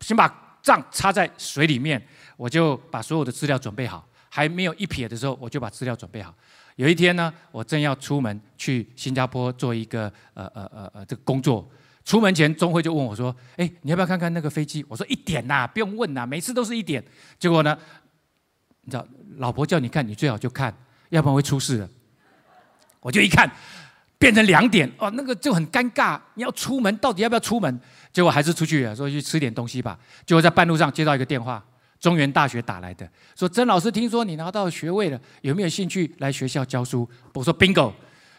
[0.00, 2.02] 先把杖插在水里面，
[2.36, 4.04] 我就把所有的资料准备好。
[4.30, 6.34] 还没有一撇的时候，我就把资料准备好。
[6.74, 11.70] 有一天呢，我正要出门去新加坡做一个呃呃呃呃这个工作。
[12.04, 17.02] 出门前，钟慧就问我说：“哎，你要不要看看那个飞机？”我说：“一点呐，不用问呐，每次都是一点。”
[17.40, 17.76] 结果呢，
[18.82, 19.06] 你知道，
[19.38, 20.76] 老婆叫你看，你最好就看，
[21.08, 21.88] 要不然会出事的。
[23.00, 23.50] 我就一看，
[24.18, 26.20] 变成两点，哦，那个就很尴尬。
[26.34, 27.80] 你要出门，到底要不要出门？
[28.12, 29.98] 结果还是出去，说去吃点东西吧。
[30.26, 31.64] 结果在半路上接到一个电话，
[31.98, 37.08] 中原大学打来的，说曾老师，听说你拿到学位了，有没有兴趣来学校教书？
[37.32, 37.90] 我说：“bingo。”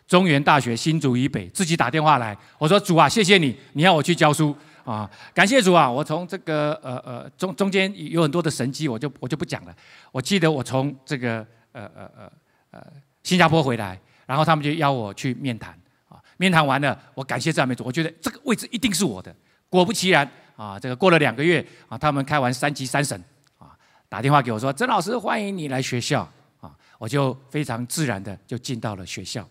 [0.08, 5.90] 中原大学新竹以北自己打电话来，我说主啊，谢谢你，你要我去教书啊，感谢主啊！
[5.90, 9.76] 我从这个呃呃中中间有很多的神机，我就我就不讲了。
[10.12, 12.32] 我记得我从这个呃呃呃
[12.70, 12.84] 呃
[13.24, 15.72] 新加坡回来，然后他们就邀我去面谈
[16.08, 19.36] 啊，面谈完了，我感谢赞美主，我觉得这个位置一定是我的。
[19.70, 23.20] 果不其然啊，这个过了两个月啊，他们开完三级三审
[23.58, 23.76] 啊，
[24.08, 26.22] 打电话给我说：“曾老师，欢迎你来学校
[26.62, 29.48] 啊！”我就非常自然的就进到了学校。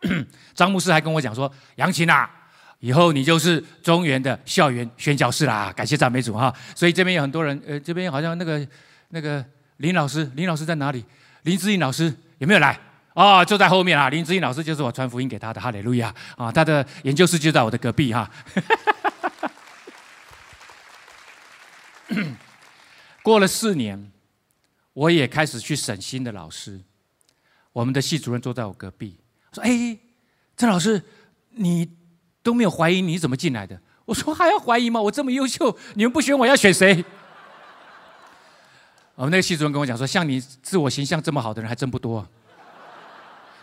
[0.54, 2.30] 张牧师还跟我讲说：“杨琴啊，
[2.78, 6.54] 以后你就是中原的校园宣教士啦！”感谢赞美主哈！
[6.74, 8.66] 所以这边有很多人，呃，这边好像那个
[9.10, 9.44] 那个
[9.76, 11.04] 林老师，林老师在哪里？
[11.42, 12.78] 林志颖老师有没有来？
[13.12, 14.08] 哦，就在后面啊！
[14.08, 16.50] 林志颖老师就是我传福音给他的，哈利路亚啊！
[16.50, 18.30] 他的研究室就在我的隔壁哈。
[23.22, 24.10] 过了四年，
[24.94, 26.80] 我也开始去审新的老师。
[27.72, 29.19] 我们的系主任坐在我隔壁，
[29.52, 29.98] 说：“哎，
[30.56, 31.02] 郑老师，
[31.50, 31.88] 你
[32.42, 35.00] 都没有怀疑，你怎么进来的？”我说：“还要怀疑吗？
[35.00, 37.04] 我这么优秀，你们不选我要选谁？”
[39.14, 42.26] 我 们那个系主任跟我讲说：“像你自我形象这么好的人还真不多。”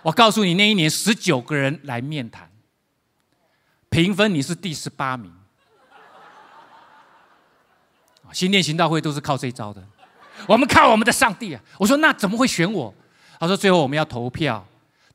[0.04, 2.50] 我告诉你，那一年十九个人来面谈，
[3.89, 5.34] 评分你是第十八名。
[8.32, 9.84] 新店行道会都是靠这一招的，
[10.47, 11.62] 我们靠我们的上帝啊！
[11.80, 12.93] 我说那怎么会选我？
[13.39, 14.65] 他说最后我们要投票，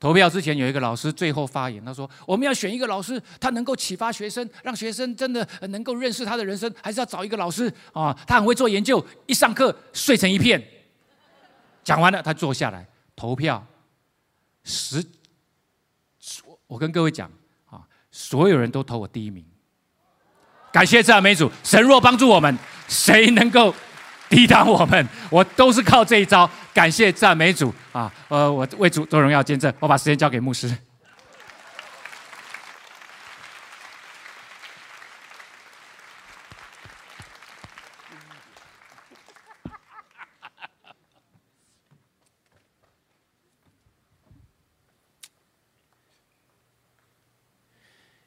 [0.02, 8.12] 投票之前有一个老师最后发言，他说我们要选一个老师，他能够启发学生，让学生真的能够认识他的人生，还是要找一个老师啊？
[8.26, 10.60] 他很会做研究，一上课睡成一片。
[11.84, 12.84] 讲完了，他坐下来
[13.14, 13.64] 投票，
[14.64, 15.06] 十，
[16.66, 17.30] 我跟各位讲
[17.70, 19.46] 啊，所有人都投我第一名。
[20.72, 23.72] 感谢赞美主，神若帮助我们，谁能够
[24.32, 25.06] 抵挡我们？
[25.28, 26.50] 我都是靠这一招。
[26.72, 28.10] 感谢赞美主啊！
[28.28, 29.70] 呃，我为主做荣耀见证。
[29.78, 30.74] 我把时间交给牧师。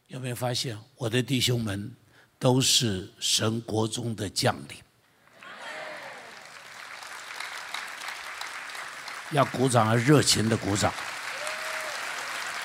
[0.05, 1.95] 有没有发现我的弟兄们？
[2.37, 4.77] 都是神国中的将领，
[9.31, 10.93] 要鼓掌，要热情的鼓掌。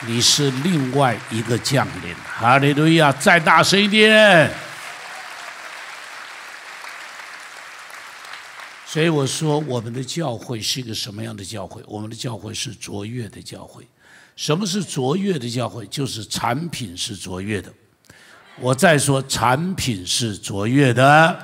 [0.07, 3.13] 你是另外一个将领，哈利路亚！
[3.13, 4.51] 再大声一点。
[8.87, 11.83] 所以我说，我们的教会是一个什么样的教会？
[11.87, 13.87] 我们的教会是卓越的教会。
[14.37, 15.87] 什么是卓越的教会？
[15.87, 17.73] 就是产品是卓越的。
[18.59, 21.37] 我再说，产品是卓越的；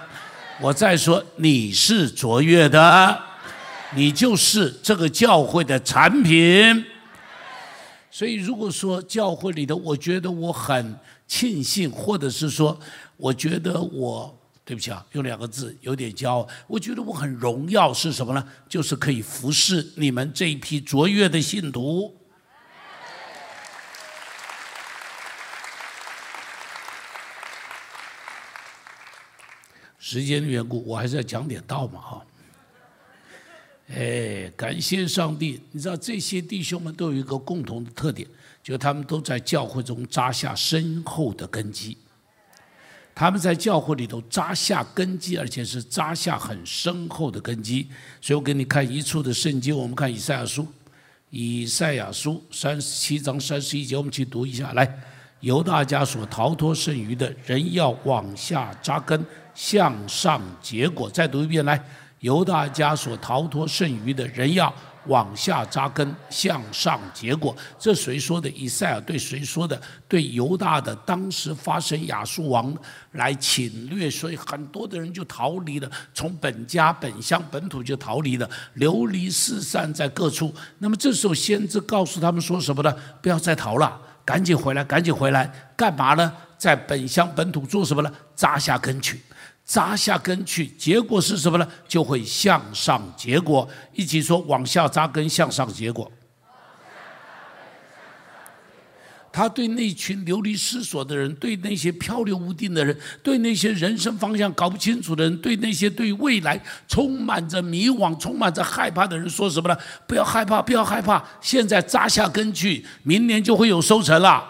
[0.60, 3.22] 我再说，你是卓越的，
[3.96, 6.84] 你就是这个教会的产品。
[8.10, 12.78] 所以，如果说教会里的，我觉得我很庆幸，或者是说，
[13.16, 18.46] 我觉得我对不起啊，用两个字有点骄傲，我觉得我很荣耀，是什么呢？
[18.68, 22.14] 就是可以服侍你们这一批卓越的信徒。
[29.98, 32.24] 时间的缘故，我还是要讲点道嘛哈。
[33.88, 35.60] 哎，感谢上帝！
[35.70, 38.28] 你知道这些弟兄们都有一个共同的特点，
[38.62, 41.96] 就他们都在教会中扎下深厚的根基。
[43.14, 47.86] 他们在教会里头扎下根基，而且是扎下很深厚的根基。
[48.20, 50.66] 所以我给你看一处的圣经，我们看以赛亚书，
[51.30, 54.72] 以赛亚书三十七章三十一节，我们去读一下。
[54.72, 55.00] 来，
[55.40, 59.24] 由大家所逃脱剩余的人要往下扎根。
[59.54, 61.82] 向上结果，再读一遍来。
[62.26, 64.72] 犹大家所逃脱剩余的人要
[65.06, 67.54] 往下扎根，向上结果。
[67.78, 68.50] 这谁说的？
[68.50, 69.80] 以赛尔对谁说的？
[70.08, 70.92] 对犹大的。
[71.06, 72.76] 当时发生亚述王
[73.12, 80.52] 来侵略，所以很多的人就逃离了，从本家本乡本土就逃离了，流离四散在各处。
[80.78, 82.92] 那么这时候先知告诉他们说什么呢？
[83.22, 86.32] 不要再逃了，赶紧回来，赶紧回来，干嘛呢？
[86.58, 88.10] 在本乡本土做什么呢？
[88.34, 89.20] 扎下根去。
[89.66, 91.68] 扎下根去，结果是什么呢？
[91.88, 93.68] 就会向上结果。
[93.92, 96.10] 一起说，往下扎根，向上结果。
[99.32, 109.76] 他对那群流离失所的人，对那些漂流无定的人，对那些人生方向搞不清楚的人，对那些对未来充满着迷惘、充满着害怕的人，说什么呢？
[110.06, 114.42] 不要害怕，不要害怕，现在扎下根去，明年就会有收成了。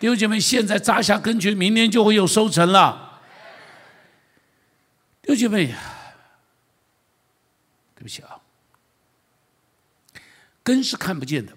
[0.00, 3.03] 弟兄姐妹，现在扎下根去，明年就会有收成了。
[5.26, 5.66] 弟兄姐妹，
[7.96, 8.38] 对不起啊，
[10.62, 11.52] 根是看不见的，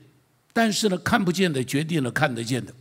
[0.54, 2.74] 但是呢，看不见的决定了看得见的。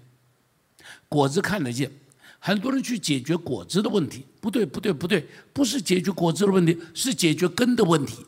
[1.08, 1.90] 果子看得见，
[2.38, 8.24] 很多人去解决果子的问题，不对，不对，不对，不是解决果子的问题，是解决根的问题。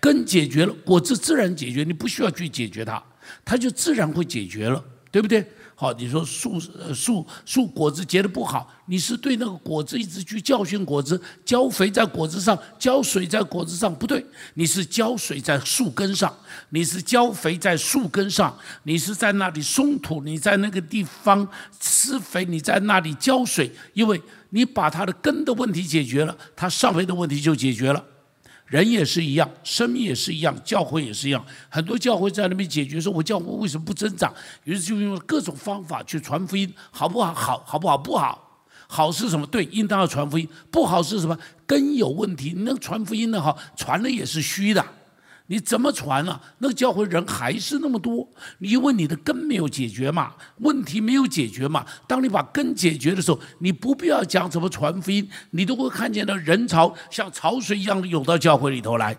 [0.00, 3.02] 根解决了，果子自然解决，你不需要去解决它，
[3.44, 5.44] 它就自然会解决了，对不对？
[5.78, 6.58] 好，你说树
[6.94, 14.24] 树树果子结的不好，你是对那个果子一直去教训果子，浇肥在果子上，浇水在果子上，不对，
[14.54, 16.34] 你是浇水在树根上，
[16.70, 21.46] 你是浇肥在树根上，你是在那里松土，你在那个地方
[21.78, 24.18] 施肥，你在那里浇水，因为
[24.48, 28.02] 你把它的根的问题解决了，它上面的问题就解决了。
[28.66, 31.44] 人也是一样，生命也是一样，教会也是一样。
[31.68, 37.32] 很多教会在那边解决说：“我教会为什么不增长？”于是就用各种方法去传福音，好不好？
[37.32, 37.96] 好，好不好？
[37.96, 38.42] 不好。
[38.88, 39.46] 好是什么？
[39.46, 40.48] 对，应当要传福音。
[40.70, 41.36] 不好是什么？
[41.66, 42.52] 根有问题。
[42.56, 44.84] 你那传福音的好，传了也是虚的。
[45.48, 46.40] 你怎么传啊？
[46.58, 48.28] 那个教会人还是那么多，
[48.58, 51.86] 因为你的根没有解决嘛，问题没有解决嘛。
[52.06, 59.16] 当你把根解决的时候，你不必要讲怎么传福音，你都会看见那人潮像潮水一样涌到教会里头来。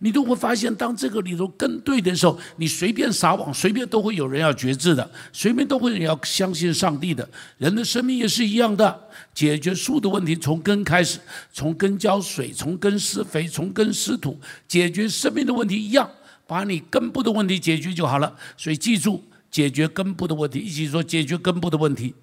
[0.00, 7.26] 你都会发现，当这个里头跟对的时候，你随便撒网，随便都会有人要觉知的，随便都会有人要相信上帝的。
[7.58, 11.18] 人的生命也是一样的，解决树的问题从根开始，
[11.52, 14.38] 从根浇水，从根施肥，从根施土，
[14.68, 16.10] 解决生命的问题一样，
[16.46, 18.36] 把你根部的问题解决就好了。
[18.56, 22.14] 所以记住，解决根部的问题，一起说解决根部的问题，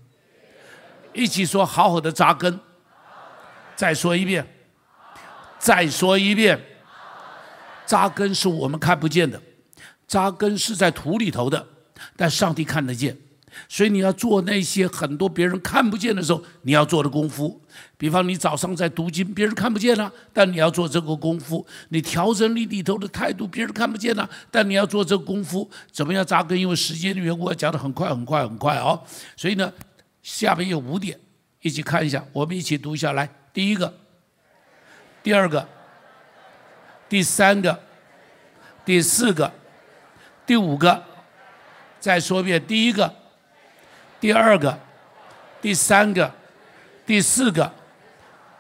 [1.14, 2.60] 一起说好好的扎根。
[3.76, 4.46] 再说一遍，
[5.58, 6.60] 再说一遍。
[7.92, 9.38] 扎根是我们看不见的，
[10.08, 11.68] 扎根是在土里头的，
[12.16, 13.18] 但上帝看得见，
[13.68, 17.62] 所以你要做那些很多别人看不见的时候，你要做的功夫。
[17.98, 21.68] 比方你早上在读经，别人看不见了，但你要做这个功夫。
[21.90, 25.70] 你调整你里头的态度，别人看不见了，但你要做这个功夫。
[25.92, 26.58] 怎么样扎根？
[26.58, 28.98] 因为时间的缘故，我讲的很快很快很快哦。
[29.36, 29.70] 所以呢，
[30.24, 31.20] 下面有五点，
[31.62, 33.30] 一起看一下，我们一起读一下来。
[33.54, 33.94] 第一个，
[35.22, 35.68] 第二个。
[37.12, 37.78] 第三个，
[38.86, 39.52] 第四个，
[40.46, 41.04] 第五个，
[42.00, 43.14] 再说一遍：第一个，
[44.22, 44.80] 第二个，
[45.62, 46.32] 第三个，
[47.06, 47.70] 第四个，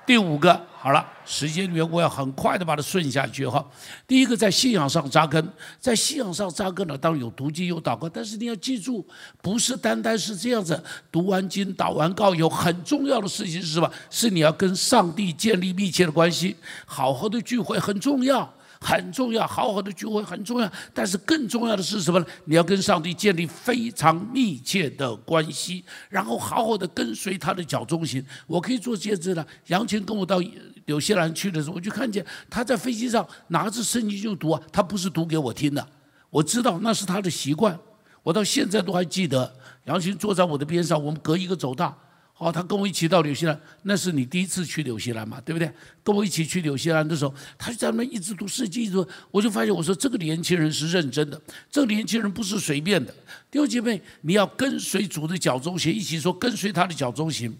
[0.06, 0.68] 第五个。
[0.84, 3.63] 好了，时间缘故要很快的把它顺下去哈。
[4.07, 5.47] 第一个在信仰上扎根，
[5.79, 9.05] 在信仰上扎根呢，当然有读经有祷告，但是你要记住，
[9.43, 13.91] 不是单单是这样子，读完经祷完告，有很重要的事情是什么？
[14.09, 16.55] 是你要跟上帝建立密切的关系，
[16.88, 18.51] 好好的聚会很重要。
[18.84, 22.25] 很重要，好好的聚会很重要，但是更重要的是什么呢？
[22.45, 28.25] 你要跟上帝建立非常密切的关系，然后好好的跟随他的脚中行。
[28.47, 29.47] 我可以做见证的。
[29.67, 30.41] 杨琴跟我到
[30.86, 35.88] 纽西兰去的时候，我就看见他在飞机上拿着圣经就读啊，他不是读给我听的，
[36.29, 37.77] 我知道那是他的习惯，
[38.23, 39.53] 我到现在都还记得。
[39.86, 41.97] 杨琴坐在我的边上，我们隔一个走道。
[42.38, 45.71] 哦，他跟我一起到纽西兰，那是你第一次去纽西兰嘛，对不对？
[46.03, 53.13] 跟我一起去纽西兰的时候，他就在那一直读圣经，一直读我就发现，我说这个年轻人是认真的，这个年轻人不是随便的。
[53.51, 57.55] 弟兄姐妹，你要跟随主的脚中行，一起说跟随他的脚中行。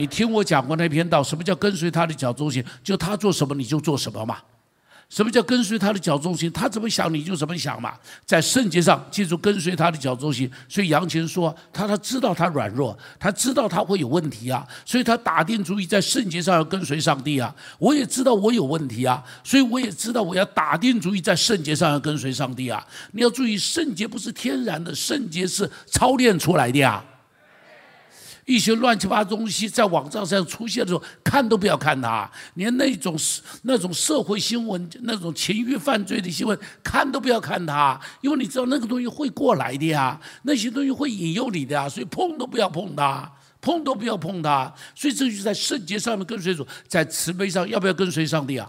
[0.00, 2.64] 你听我讲过那篇道，什么叫跟随他的脚中心？
[2.82, 4.38] 就他做什么你就做什么嘛。
[5.10, 6.50] 什么叫跟随他的脚中心？
[6.52, 7.92] 他怎么想你就怎么想嘛。
[8.24, 10.50] 在圣洁上，记住跟随他的脚中心。
[10.70, 17.54] 所以杨琴说，他他知道他软弱，他知道他会有问题啊，所以他打定主意在圣洁上要跟随上帝啊。
[17.78, 22.82] 我也知道我有问题啊，所以我也知道我要打定主意在圣洁上要跟随上帝啊。
[23.12, 27.04] 你要注意，圣洁不是天然的，圣洁是操练出来的呀。
[28.50, 32.28] 一些乱七八糟东西在网站上出现的时候，看都不要看它。
[32.54, 33.16] 连那种
[33.62, 43.30] 那种社会新闻、那种情欲犯罪的新闻，看都不要看它，因为你知道那个东西会过来的呀，那些东西会引诱你的呀，所以碰都不要碰它，
[43.60, 44.74] 碰都不要碰它。
[44.96, 48.68] 所以这就是在圣洁上面跟随主，在慈悲上要不要跟随上帝啊？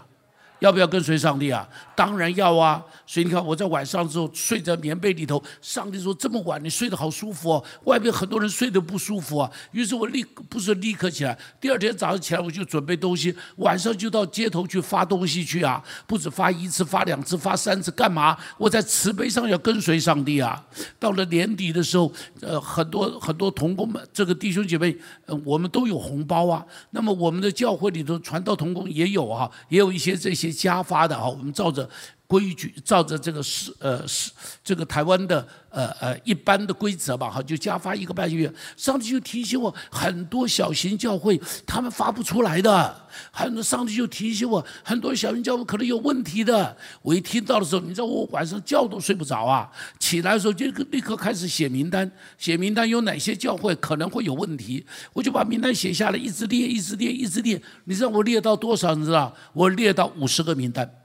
[0.62, 1.68] 要不要跟随上帝啊？
[1.96, 2.80] 当然要啊！
[3.04, 9.50] 所以你看，我在晚上之后睡在棉被里头，上帝说这么晚你睡得好舒服哦，外面很多人睡得不舒服啊。
[9.72, 18.38] 于是我立不是立刻起来，第二天早上起来我就准备东西，晚上就到街头去发东西去啊，不止发一次，发两次，发三次，干嘛？
[18.56, 20.64] 我在慈悲上要跟随上帝啊。
[21.00, 24.96] 到了年底的时候，呃，很多很多同工们，这个弟兄姐妹，
[25.26, 26.64] 呃，我们都有红包啊。
[26.90, 30.51] 那么我们的教会里头传道同工也有啊，也有一些这些。
[30.52, 31.88] 加发的啊，我们照着
[32.26, 34.30] 规矩，照着这个是呃是
[34.64, 38.50] 这个台湾的呃呃一般的规则吧，哈，就加发一个半月。
[38.74, 46.74] 上帝就提醒我，很多小型教会他们发不出来的，很多上帝就提醒我，很多小型教会可能有问题的。
[47.02, 57.60] 我一听到的时候，你知道我晚上觉都睡不着啊，起来的时候就立刻开始写名单，写名单有哪些教会可能会有问题，我就把名单写下来，一直列，一直列，一直列。
[57.84, 58.94] 你知道我列到多少？
[58.94, 59.34] 你知道？
[59.52, 61.01] 我列到五十个名单。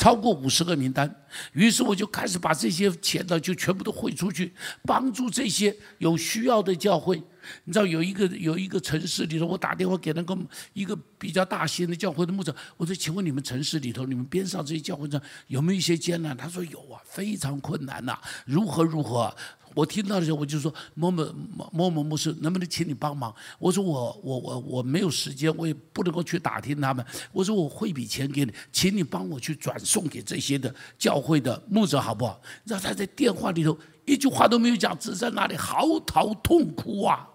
[0.00, 1.14] 超过五十个名单。
[1.52, 4.50] 于是我就开始把这些钱呢，就全部都汇出去，
[4.82, 7.22] 帮助这些有需要的教会。
[7.64, 10.38] 你知道有一个有一个城市里头，我打电话给那个
[10.72, 19.34] 一个比较大型的教会的牧者，我说：“请问你们城市里头，你们边上这些教会上有没有一些艰难？”他说：“有啊，非常困难呐，如何如何。”
[19.74, 23.34] 我听到的时候，我就说某某某某某牧师，能不能请你帮忙？
[23.58, 27.04] 我说我我我我没有时间，我也不能够去打听他们。
[27.32, 32.40] 我说我汇笔钱给你，请你帮我去转送给这些的教会的牧者，好不好？
[32.64, 37.28] 让他在电话里头一句话都没有讲，只在那里嚎啕痛哭啊！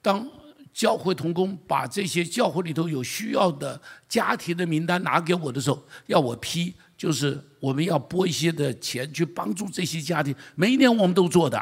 [0.00, 0.28] 当
[0.72, 6.74] 教会同工把这些教会里头有需要的家庭的名单拿给我的时候，要我批。
[7.02, 11.60] 就是我们要拨一些的钱去帮助这些家庭，每一年我们都做的。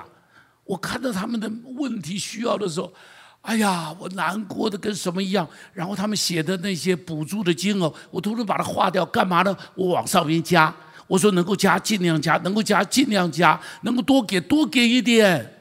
[0.64, 2.92] 我看到他们的问题需要的时候，
[3.40, 5.48] 哎呀，我难过的跟什么一样。
[5.72, 9.56] 然后他们写的那些补助的金额，我偷偷把它划掉，干嘛呢？
[9.74, 10.70] 我往上面加。
[11.06, 15.54] 我说能够加尽量加，能够加尽量加，能够多给多给一点，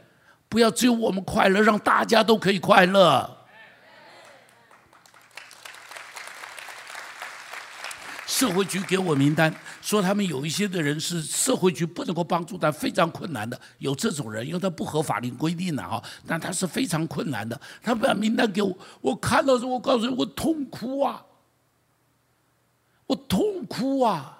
[0.49, 3.38] 不要只有我们快乐，让大家都可以快乐。
[8.39, 9.53] 社会局给我名单。
[9.81, 17.59] 说他们有一些的人是社会局不能够帮助但非常困难的，有这种人，因为他不合法律规定的啊，但他是非常困难的。
[17.83, 21.25] 他把名单给我，我看到时候，我告诉你，我痛哭啊，
[23.07, 24.37] 我痛哭啊。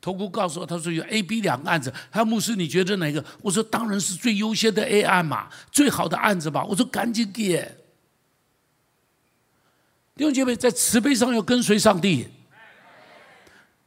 [0.00, 3.24] 头姑告诉我，他说有 A、B 两个案子，他说牧师你觉得哪个？
[3.42, 6.64] 我说当然是最优先的 A 案嘛，最好的案子吧。
[6.64, 7.77] 我说赶紧给。
[10.18, 12.26] 弟兄姐妹，在慈悲上要跟随上帝，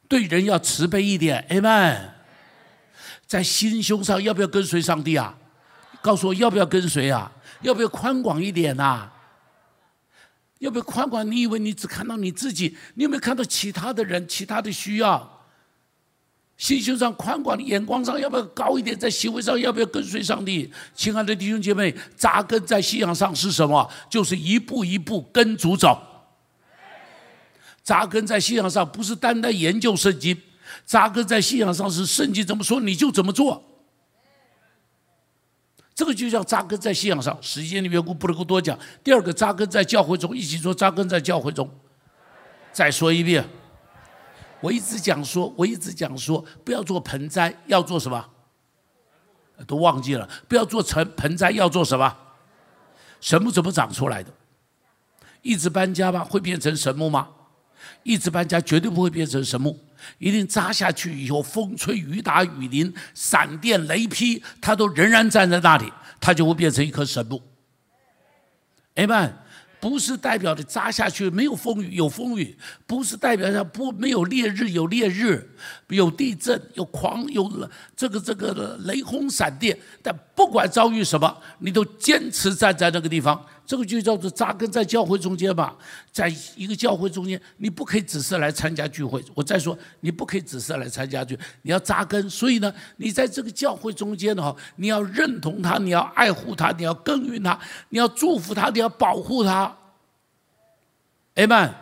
[0.08, 2.08] 对人要慈悲一点，Amen。
[3.26, 5.36] 在心胸上要不要跟随上帝啊？
[6.00, 7.30] 告诉我要不要跟随啊？
[7.60, 9.10] 要不要宽广一点呐？
[10.60, 11.30] 要不要宽广？
[11.30, 12.78] 你以为你只看到你自己？
[12.94, 15.44] 你有没有看到其他的人、其他的需要？
[16.56, 18.98] 心胸上宽广的眼光上要不要高一点？
[18.98, 20.72] 在行为上要不要跟随上帝？
[20.94, 23.86] 亲爱的弟兄姐妹，扎根在信仰上是什么？
[24.08, 26.08] 就是一步一步跟主走。
[27.82, 30.36] 扎根在信仰上，不是单单研究圣经；
[30.86, 33.62] 扎根在信仰上，是圣经怎么说你就怎么做。
[35.94, 37.36] 这个就叫扎根在信仰上。
[37.42, 38.78] 时间的缘故，不能够多讲。
[39.04, 41.68] 第二个，扎根在教会中，一起说扎根在教会中。
[42.72, 43.46] 再说一遍，
[44.60, 48.24] 我一直讲说，我一直讲说，不要做盆栽，要做什么？
[49.66, 50.28] 都忘记了。
[50.48, 52.16] 不要做成盆栽，要做什么？
[53.20, 54.32] 神木怎么长出来的？
[55.42, 56.24] 一直搬家吗？
[56.24, 57.28] 会变成神木吗？
[58.02, 59.78] 一直搬家绝对不会变成神木，
[60.18, 67.40] 一定扎下去以后，风吹雨打雨淋、闪电雷劈，它都仍然站在那里，它就会变成一棵神木。
[68.94, 69.38] 哎们。
[69.82, 75.50] 不是代表的扎下去没有风雨有风雨，不是代表着不没有烈日有烈日，
[75.88, 85.74] 有地震有狂有这个这个雷轰闪电，但不管遭遇什么，你都坚持站在那个地方，这个就叫做扎根在教会中间吧，
[86.10, 89.24] 在一个教会中间，你不可以只是来参加聚会。
[89.34, 92.28] 我再说，你不可以只是来参加聚，你要扎根。
[92.28, 97.58] 所以呢，你在这个教会中间的话，你要认同他，你要爱护他，你要耕耘他，
[97.88, 99.74] 你要祝福他，你要保护他。
[101.34, 101.72] 哎们，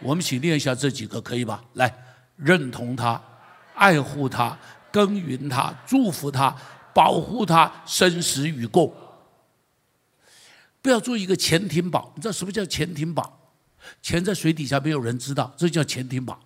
[0.00, 1.64] 我们一起练一下这几个，可以吧？
[1.74, 1.92] 来，
[2.36, 3.20] 认同他，
[3.74, 4.56] 爱护他，
[4.92, 6.54] 耕耘他，祝福他，
[6.94, 8.94] 保护他，生死与共。
[10.82, 13.38] 不要做一个潜艇堡，你知道什么叫潜艇堡？
[14.02, 16.38] 潜在水底下没有人知道，这叫潜艇堡。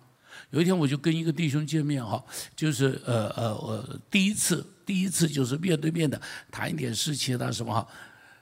[0.51, 2.23] 有一天我就跟一个弟兄见面哈，
[2.55, 7.85] 就是呃呃呃第一次，第一次就是面对面的谈一点事情啊什么哈。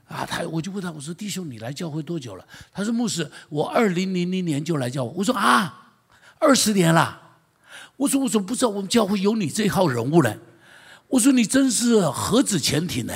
[0.08, 2.46] 啊，他我就问他，我说弟兄，你来教会多久了？
[2.72, 5.14] 他说牧师，我二零零零年就来教会。
[5.18, 5.94] 我说啊，
[6.40, 7.22] 二十年了。
[7.98, 10.38] 我说我怎么不知道我们教会有你这号人物呢？
[11.08, 13.14] 我说你真是何止潜艇呢？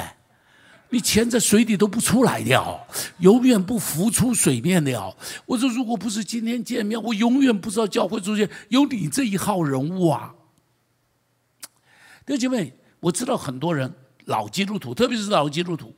[0.91, 2.79] 你潜在水底都不出来的哦，
[3.19, 5.15] 永远不浮出水面的哦。
[5.45, 10.33] 我说如果不是今天见面，我永远不知道教会中间有你这一号人物啊。
[12.25, 13.93] 弟兄姐妹，我知道很多人
[14.25, 15.95] 老基督徒，特别是老基督徒。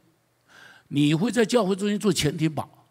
[0.89, 2.87] 你会在教会中间做前提宝，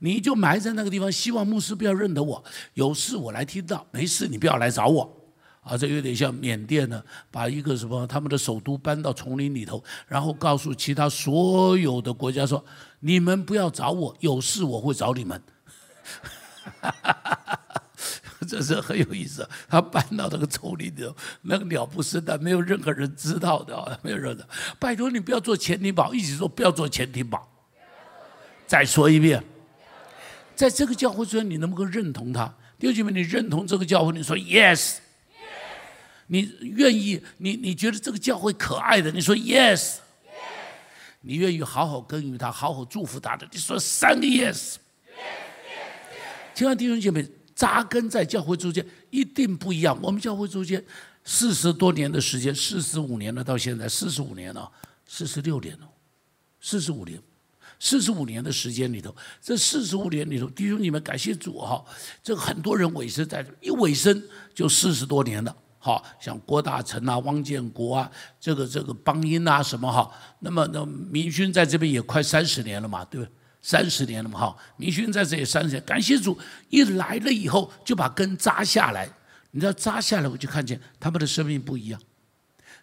[0.00, 2.44] 你就埋在那个地方，希望牧师不要认得我。
[2.74, 5.19] 有事我来听到，没事你不要来找我。
[5.62, 12.64] 啊，这有点像缅甸呢，把一个什么他们的首都搬到丛林里头，然后告诉其他所有的国家说：
[13.00, 15.40] 你们不要找我，有事我会找你们。
[18.48, 19.46] 这是很有意思。
[19.68, 24.48] 他搬到那个丛林里头，那个鸟不生蛋，没有任何人知道的，没有人的。
[24.78, 27.46] 拜托你不要做潜艇堡，一起说不要做潜艇堡。
[28.66, 29.44] 再说一遍，
[30.56, 32.46] 在这个教会中，你能不能认同他？
[32.78, 34.12] 弟兄姐妹，你认同这个教会？
[34.12, 34.96] 你说 yes。
[36.32, 37.20] 你愿意？
[37.38, 39.10] 你你觉得这个教会可爱的？
[39.10, 39.96] 你说 yes。
[41.22, 43.46] 你愿意好好耕耘他，好好祝福他的？
[43.50, 44.76] 你说三个 yes。
[46.54, 49.98] 亲爱的弟兄姐妹，扎根在教会中间一定不一样。
[50.00, 50.82] 我们教会中间
[51.24, 54.70] 四十多年的时间，四十五年了，到现在四十五年了，
[55.06, 55.88] 四十六年了，
[56.60, 57.20] 四十五年，
[57.80, 61.84] 四十五年的时间里头，这四十五年里头，弟兄你们感谢主哈，
[62.22, 64.22] 这很多人委身在这，一委身
[64.54, 65.56] 就四十多年了。
[65.82, 70.08] 好像郭大成啊、汪建国啊，这个这个邦英啊什么哈，
[70.40, 73.32] 那么那明勋在这边也快三十年了嘛，对不对？
[73.62, 79.08] 三十年了嘛哈，明勋在这里三十年，感谢主，一来了以后就把根扎下来，
[79.50, 82.00] 你知道扎下来我就看见他们的生命不一样。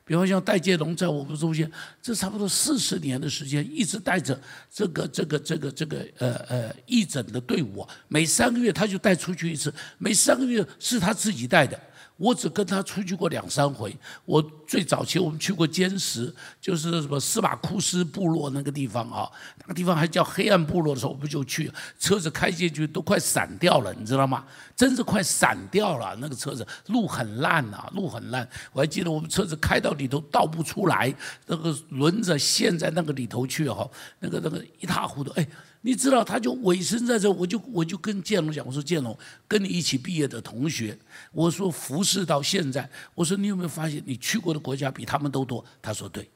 [0.04, 1.70] 比方像戴建龙在我们中间，
[2.02, 4.40] 这差不多四十年的时间，一直带着
[4.72, 11.78] 这个这个这个这个呃呃义诊的队伍，每三个月他就带出去一次，每三个月是他自己带的。
[12.18, 13.96] 我只跟他出去过两三回。
[14.26, 24.46] 我最早期我们去过坚石，就是什么司马库斯部落那个地方啊，那个地方还叫黑暗部落的时候，我们就去，车子开进去都快散掉了，你知道吗？
[24.76, 28.48] 真是快散掉了，那个车子路很烂呐，路很烂。
[28.74, 31.14] 我还记得我们车子开到里头倒不出来，
[31.46, 33.90] 那个轮子陷在那个里头去哈，
[34.20, 35.32] 那个那个一塌糊涂。
[35.32, 35.48] 哎，
[35.88, 39.18] 你知道他就尾声在这，我就我就跟建龙讲，我说建龙，
[39.48, 40.98] 跟你一起毕业的同学，
[41.32, 45.64] 我说服侍到现在，我说你有没有发现你去过的国家比他们都多？
[45.82, 46.30] 他说对。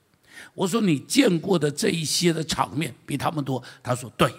[0.54, 3.62] 我说你见过的这一些的场面比他们多？
[3.84, 4.34] 他说对。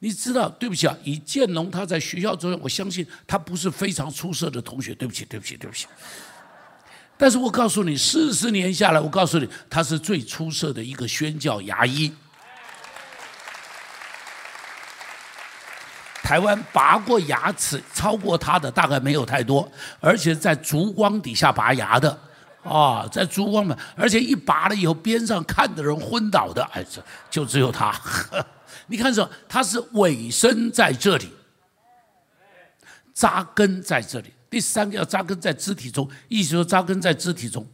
[0.00, 4.94] 你知道，对不起啊，以建龙他在学校中，我相信他不是非常出色的同学。
[4.94, 5.86] 对不起，对不起，对不起。
[7.16, 12.12] 但是我告诉你，四十年下来，我告诉你，他是最出色的一个宣教牙医。
[16.22, 19.70] 台湾拔过牙齿超过他的大概没有太多，
[20.00, 22.18] 而且在烛光底下拔牙的，
[22.62, 27.92] 啊，在烛光嘛，而且一拔了以后，边上看的人昏倒的，哎，这就只有他。
[28.86, 31.32] 你看说，他是尾声在这里，
[33.12, 34.32] 扎根在这里。
[34.48, 37.66] 第三个要扎根在肢体中，意思说扎根在肢体中，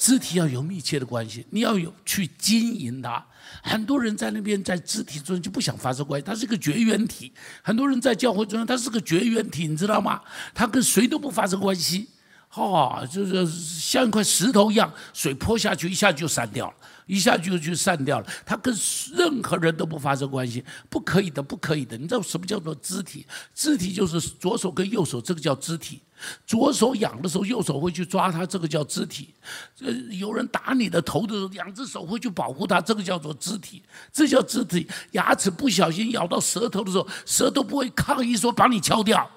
[0.00, 3.22] 肢体要有密切的关系，你要有去经营它。
[3.62, 7.30] 很多人在那边在肢体中就不想发生关系，它是个绝缘体。
[7.60, 10.22] 很多人在教会中，他是个绝缘体，你知道吗？
[10.54, 12.08] 他跟谁都不发生关系，
[12.50, 16.74] 哈，就是像一块石头一样，水泼下去一下就散掉了。
[17.06, 18.72] 一下就就散掉了，他跟
[19.14, 21.96] 任何人都不发生关系，不可以的，不可以的。
[21.96, 23.26] 你知道什么叫做肢体？
[23.52, 26.00] 肢体就是左手跟右手，这个叫肢体。
[26.46, 29.34] 左手痒的时候，右手会去抓它，这个叫肢体。
[29.80, 33.82] 呃，有人打你的头的时候，两只手会去保护它，这个叫做肢体。
[34.12, 34.86] 这叫肢体。
[35.10, 39.28] 牙齿不小心咬到舌头的时候，舌头不会抗议说把你敲掉，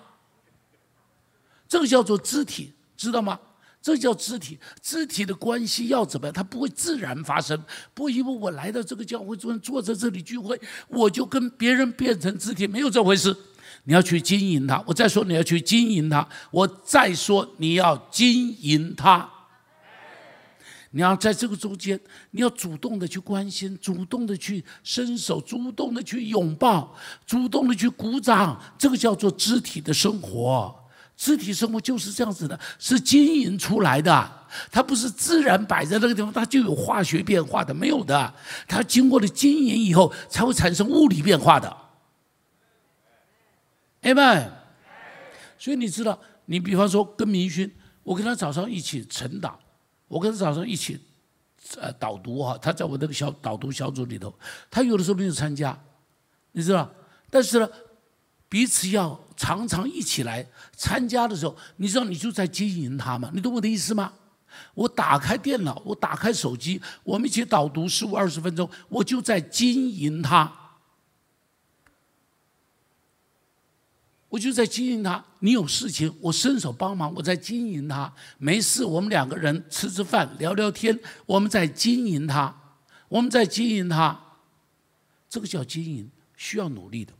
[1.67, 2.71] 这个叫做肢体，
[3.03, 3.39] 知道吗？
[3.81, 6.33] 这叫肢体，肢体的关系要怎么样？
[6.33, 7.61] 它不会自然发生，
[7.93, 13.35] 不因为我来到这个教会中坐在这里聚会，我就跟别人变成肢体，没有这回事。
[13.83, 14.81] 你要去经营它。
[14.87, 16.25] 我再说你要去经营它。
[16.49, 19.29] 我再说你要经营它。
[20.91, 21.99] 你要在这个中间，
[22.31, 26.95] 你要主动的去关心，主动的去伸手，主动的去拥抱，
[27.25, 28.57] 主动的去鼓掌。
[28.77, 30.73] 这个叫做肢体的生活。
[31.23, 38.33] 肢体生活就是这样子的，是经营出来的，它不是自然摆在那个地方，它就有化学变化的，没有的，
[38.67, 41.77] 它经过了经营以后才会产生物理变化的。
[44.01, 44.51] 哎们，
[45.57, 49.53] 所以你知道，你比方说跟明勋，我跟他早上一起晨祷，
[50.09, 50.99] 我跟他早上一起
[51.79, 54.37] 呃导读哈，他在我那个小导读小组里头，
[54.69, 55.81] 他有的时候没有参加，
[56.51, 56.93] 你知道，
[57.29, 57.69] 但是呢，
[58.49, 59.17] 彼此要。
[59.35, 63.31] 常常一起来参加的时候，你知道你就在经营他吗？
[63.33, 64.13] 你懂我的意思吗？
[64.75, 70.51] 我打开电脑，我打开手机，我们一起导读十五二十分钟，我就在经营他，
[74.29, 75.25] 我就在经营他。
[75.39, 78.13] 你有事情，我伸手帮忙，我在经营他。
[78.37, 82.55] 没事，我们两个人吃吃饭，聊聊天，我们在经营他，
[83.09, 84.19] 我们在经营他。
[85.27, 87.11] 这个叫经营，需要努力的。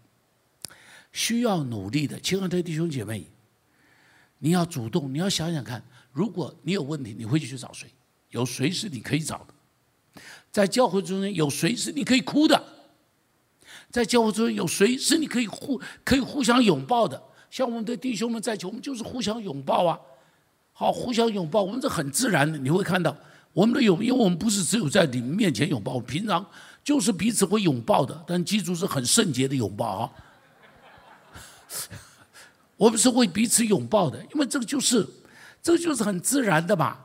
[1.14, 3.26] 需要努力的，亲爱的弟兄姐妹，
[4.40, 7.88] 你要主动，你要想想看，如果你有问题，你会去找谁？
[8.32, 10.22] 有谁是你可以找的？
[10.52, 12.62] 在教会中间，有谁是你可以哭的？
[13.90, 17.22] 在教会中间，有谁是你可以互可以互相拥抱的？
[17.50, 20.00] 像我们的弟兄们在一起，我们就是互相拥抱啊！
[20.72, 23.16] 好，互相拥抱，我们这很自然的，你会看到
[23.54, 26.44] 我们的拥，因为我们不是只有在你们面前拥抱，平常。
[26.84, 30.12] 就是彼此会拥抱的，但记住是很圣洁的拥抱啊。
[32.78, 35.08] 我们是会彼此拥抱的，因为这个就是，
[35.62, 36.98] 这个就是很自然的嘛。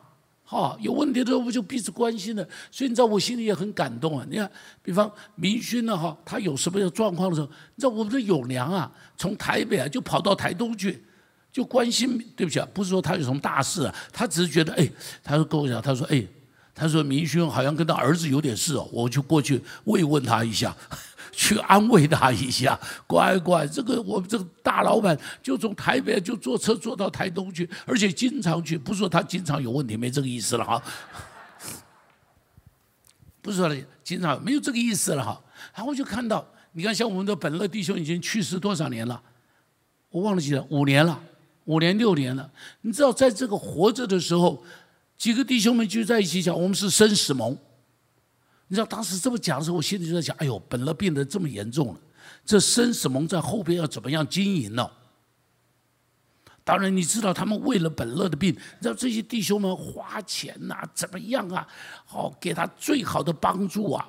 [0.45, 4.27] 哈，有问题的时候我们就彼此关心的，所以你知道我心里也很感动啊。
[4.31, 4.51] 你看，
[4.83, 11.05] 比方明勋呢，哈，他有什么样状况的时候，你知道我们的永良啊，从台北啊就跑到台东去，
[11.53, 12.19] 就关心。
[12.35, 14.91] 对不起啊，不是说他有什么大事啊，他只是觉得，哎，
[15.23, 16.27] 他说跟我讲，他说，哎，
[16.75, 20.75] 他说明勋好像跟他儿子有点事哦，我就过去慰问他一下。
[21.39, 22.77] 去安慰他一下，
[23.07, 30.83] 乖乖，这个我们这个大老板就从台北就坐车坐到台东去，而且经常去，不是说他经常有问题，没这个意思了哈。
[33.41, 33.73] 不是说
[34.03, 35.41] 经常没有这个意思了哈。
[35.77, 39.23] 然后就看到，你看像我们的本乐弟兄已经去世多少年了，
[40.11, 41.23] 我忘了记了，五年了，
[41.67, 42.51] 五年六年了。
[42.81, 44.61] 你知道，在这个活着的时候，
[45.17, 47.57] 几个弟兄们聚在一起讲，我们是生死盟。
[48.69, 52.01] 你知道当时这么讲的时候，我心里就在想：哎呦，本乐变得这么严重了，
[52.45, 54.91] 这生死盟在后边要怎么样经营呢？
[56.65, 61.67] 当然，你知道他们为了本乐的病，你知道这些弟兄们花钱呐，怎么样啊？
[62.05, 64.07] 好，给他最好的帮助啊！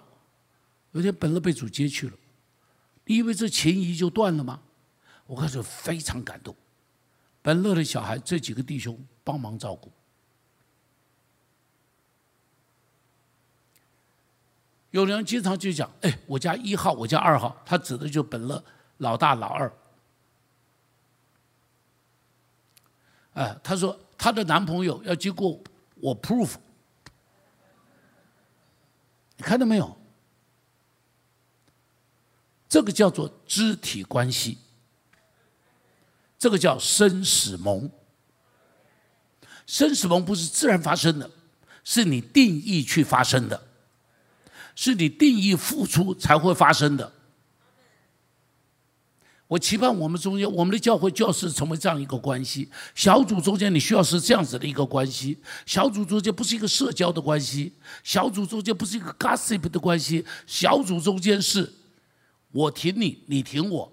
[0.92, 2.14] 有一天本乐被主接去了，
[3.06, 4.60] 你以为这情谊就断了吗？
[5.26, 6.54] 我开始非常感动，
[7.42, 9.90] 本乐的小孩这几个弟兄帮忙照顾。
[14.92, 18.64] 有人经常就讲：“哎，我家一号，我家二号。”他指的就本乐
[18.98, 19.72] 老大、老二。
[23.34, 25.62] 哎，他说他的男朋友要经过
[25.96, 26.56] 我 proof，
[29.38, 29.96] 你看到没有？
[32.68, 34.58] 这个叫做肢体关系，
[36.38, 37.90] 这个叫生死盟。
[39.66, 41.30] 生死盟不是自然发生的，
[41.84, 43.69] 是你定义去发生的。
[44.82, 47.12] 是你定义付出才会发生的。
[49.46, 52.70] 我期盼我们中间，我们的教会教师成为这样一个关系。
[52.96, 55.38] 小组中间你需要是这样子的一个关系。
[55.66, 57.74] 小组中间不是一个社交的关系，
[58.06, 60.26] 小组中间不是一个 gossip 的关系。
[60.48, 61.70] 小组中间是，
[62.54, 63.92] 我挺你，你挺我，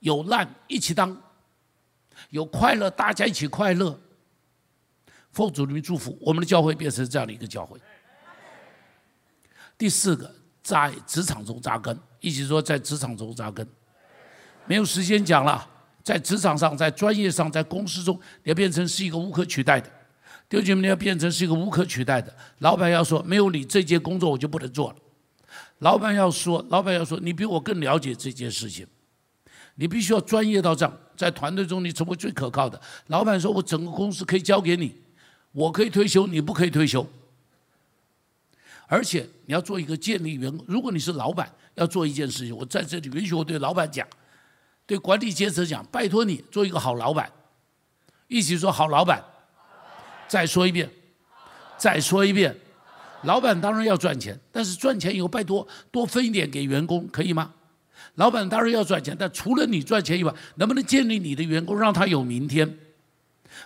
[0.00, 1.16] 有难一起当，
[2.30, 3.96] 有快乐大家一起快乐。
[5.30, 7.78] 奉主名祝福，我们的教会变成这样的一个教会。
[9.78, 10.28] 第四个，
[10.60, 13.66] 在职场中扎根，一起说在职场中扎根。
[14.66, 15.64] 没有时间讲了，
[16.02, 19.88] 在职场上，在专业上，在公司中，你要变成是一个无可取代的。
[20.48, 22.34] 弟兄姐妹，你要变成是一个无可取代的。
[22.58, 24.96] 老板要说，没有你这件工作我就不能做了。
[25.78, 28.84] 老板要说，老板要说，你比我更了解这件事情，
[29.76, 32.80] 你必须要专业到这样，在团队中你成为最可靠的。
[33.06, 35.00] 老板说，我整个公司可以交给你，
[35.52, 37.06] 我可以退休，你不可以退休。
[38.88, 40.64] 而且你要做一个建立员工。
[40.66, 44.04] 如果你是老板，要做一件事情，我在这里允许我对老板讲，
[44.86, 47.30] 对管理阶层讲，拜托你做一个好老板。
[48.26, 49.22] 一起说好老板。
[50.26, 50.90] 再说一遍，
[51.78, 52.54] 再说一遍，
[53.22, 57.54] 老板当然要赚钱，但是赚钱以后拜托多分一点给员工，可以吗？
[58.16, 62.78] 老板当然要赚钱，但除了你赚钱以外，能不能建立你的员工，让他有明天？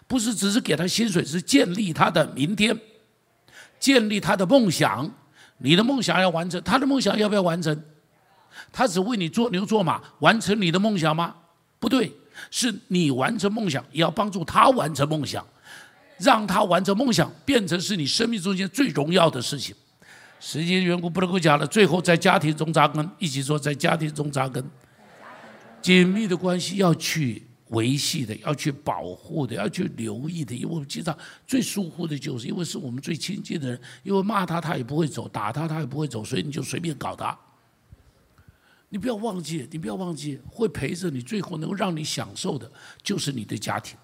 [0.06, 2.78] 不是只是给他薪水，是建立他的明天。
[3.82, 5.10] 建立他的梦想，
[5.58, 7.76] 你的梦想要完成，他的梦想要不要完成？
[8.70, 11.34] 他只为你做牛做马，完成你的梦想吗？
[11.80, 12.12] 不对，
[12.48, 15.44] 是你完成梦想，也要帮助他完成梦想，
[16.18, 19.74] 让他完成梦想变成是你生命中间最荣耀的事情。
[20.38, 24.64] 时间缘故不能够讲了，最后在家庭中扎根，一起说在家庭中扎根，
[25.80, 27.44] 紧密的关系要去。
[27.72, 31.16] 维系的，要去保护的，要去留意的，因为我们经常
[31.46, 37.38] 最疏忽的就是，因为是我们最亲近的人，因为骂他他也不会走，打他他也不会走，所以你就随便搞他。
[38.90, 42.70] 你不要忘记，你不要忘记，会陪着你，最后能够让你享受的，
[43.02, 43.96] 就是你的家庭。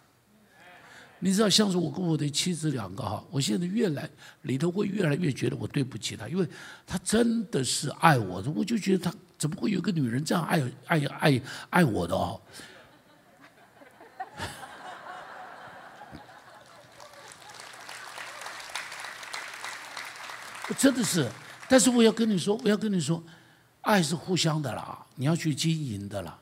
[1.20, 4.08] 你知道，像是我跟我的妻子两个哈，我现在越来
[4.42, 6.48] 里头会越来越觉得我对不起她，因为
[6.86, 12.40] 她真的是爱我的，我就觉得她怎么会有个女人这样爱爱爱爱我的哦。
[20.76, 21.26] 真的是，
[21.68, 23.22] 但是我要跟你说，我要跟你说，
[23.82, 26.36] 爱是互相的啦，你要去经营的啦，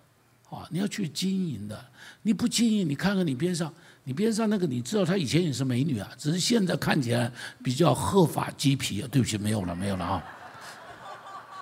[0.51, 1.85] 啊，你要去经营的，
[2.23, 3.73] 你不经营，你看看你边上，
[4.05, 7.31] 你边上那个，你知道她以前也是美女啊，只是现在看起来
[7.63, 9.01] 比较鹤发鸡皮。
[9.03, 10.23] 对不起，没有了，没有了啊，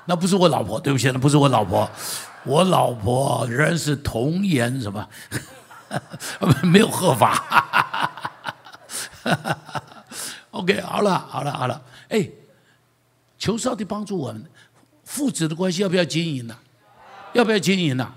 [0.07, 1.91] 那不是我老婆，对不起，那不是我老婆，
[2.45, 5.09] 我老婆仍然是童颜什么，
[6.65, 7.43] 没有鹤发。
[10.53, 12.27] OK，好了，好了，好了，哎。
[13.45, 14.42] 求上帝帮助我们，
[15.05, 16.57] 父子的关系要不要经营呢、
[17.34, 18.14] 要不要经营呢、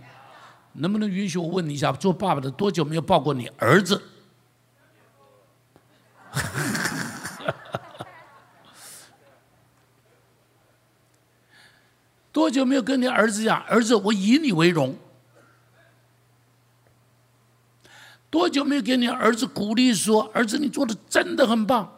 [0.72, 4.02] 能不能允许我问你一下，做爸爸的多久没有抱过你儿子？
[12.32, 14.96] 多久没有跟你儿子讲，儿子，我以你为荣？
[18.30, 21.97] 多久没有给你儿子鼓励说，儿子，你做的真的很棒？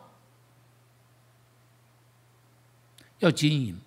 [3.19, 3.77] 要经营。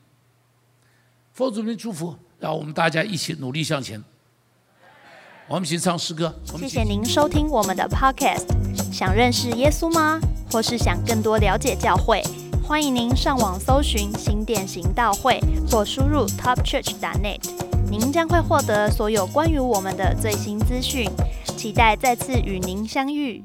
[1.32, 4.02] 佛祖们祝福，让我们大家一起努力向前。
[5.48, 6.34] 我们一起唱诗歌。
[6.56, 8.46] 谢谢您收听我们的 Podcast。
[8.92, 10.20] 想认识耶稣吗？
[10.50, 12.22] 或是想更多了解教会？
[12.62, 17.40] 欢迎您上网搜寻新典行道会，或输入 topchurch.net，
[17.90, 21.10] 您将会获得所有关于我们的最新资讯。
[21.56, 23.42] 期待再次与您相遇。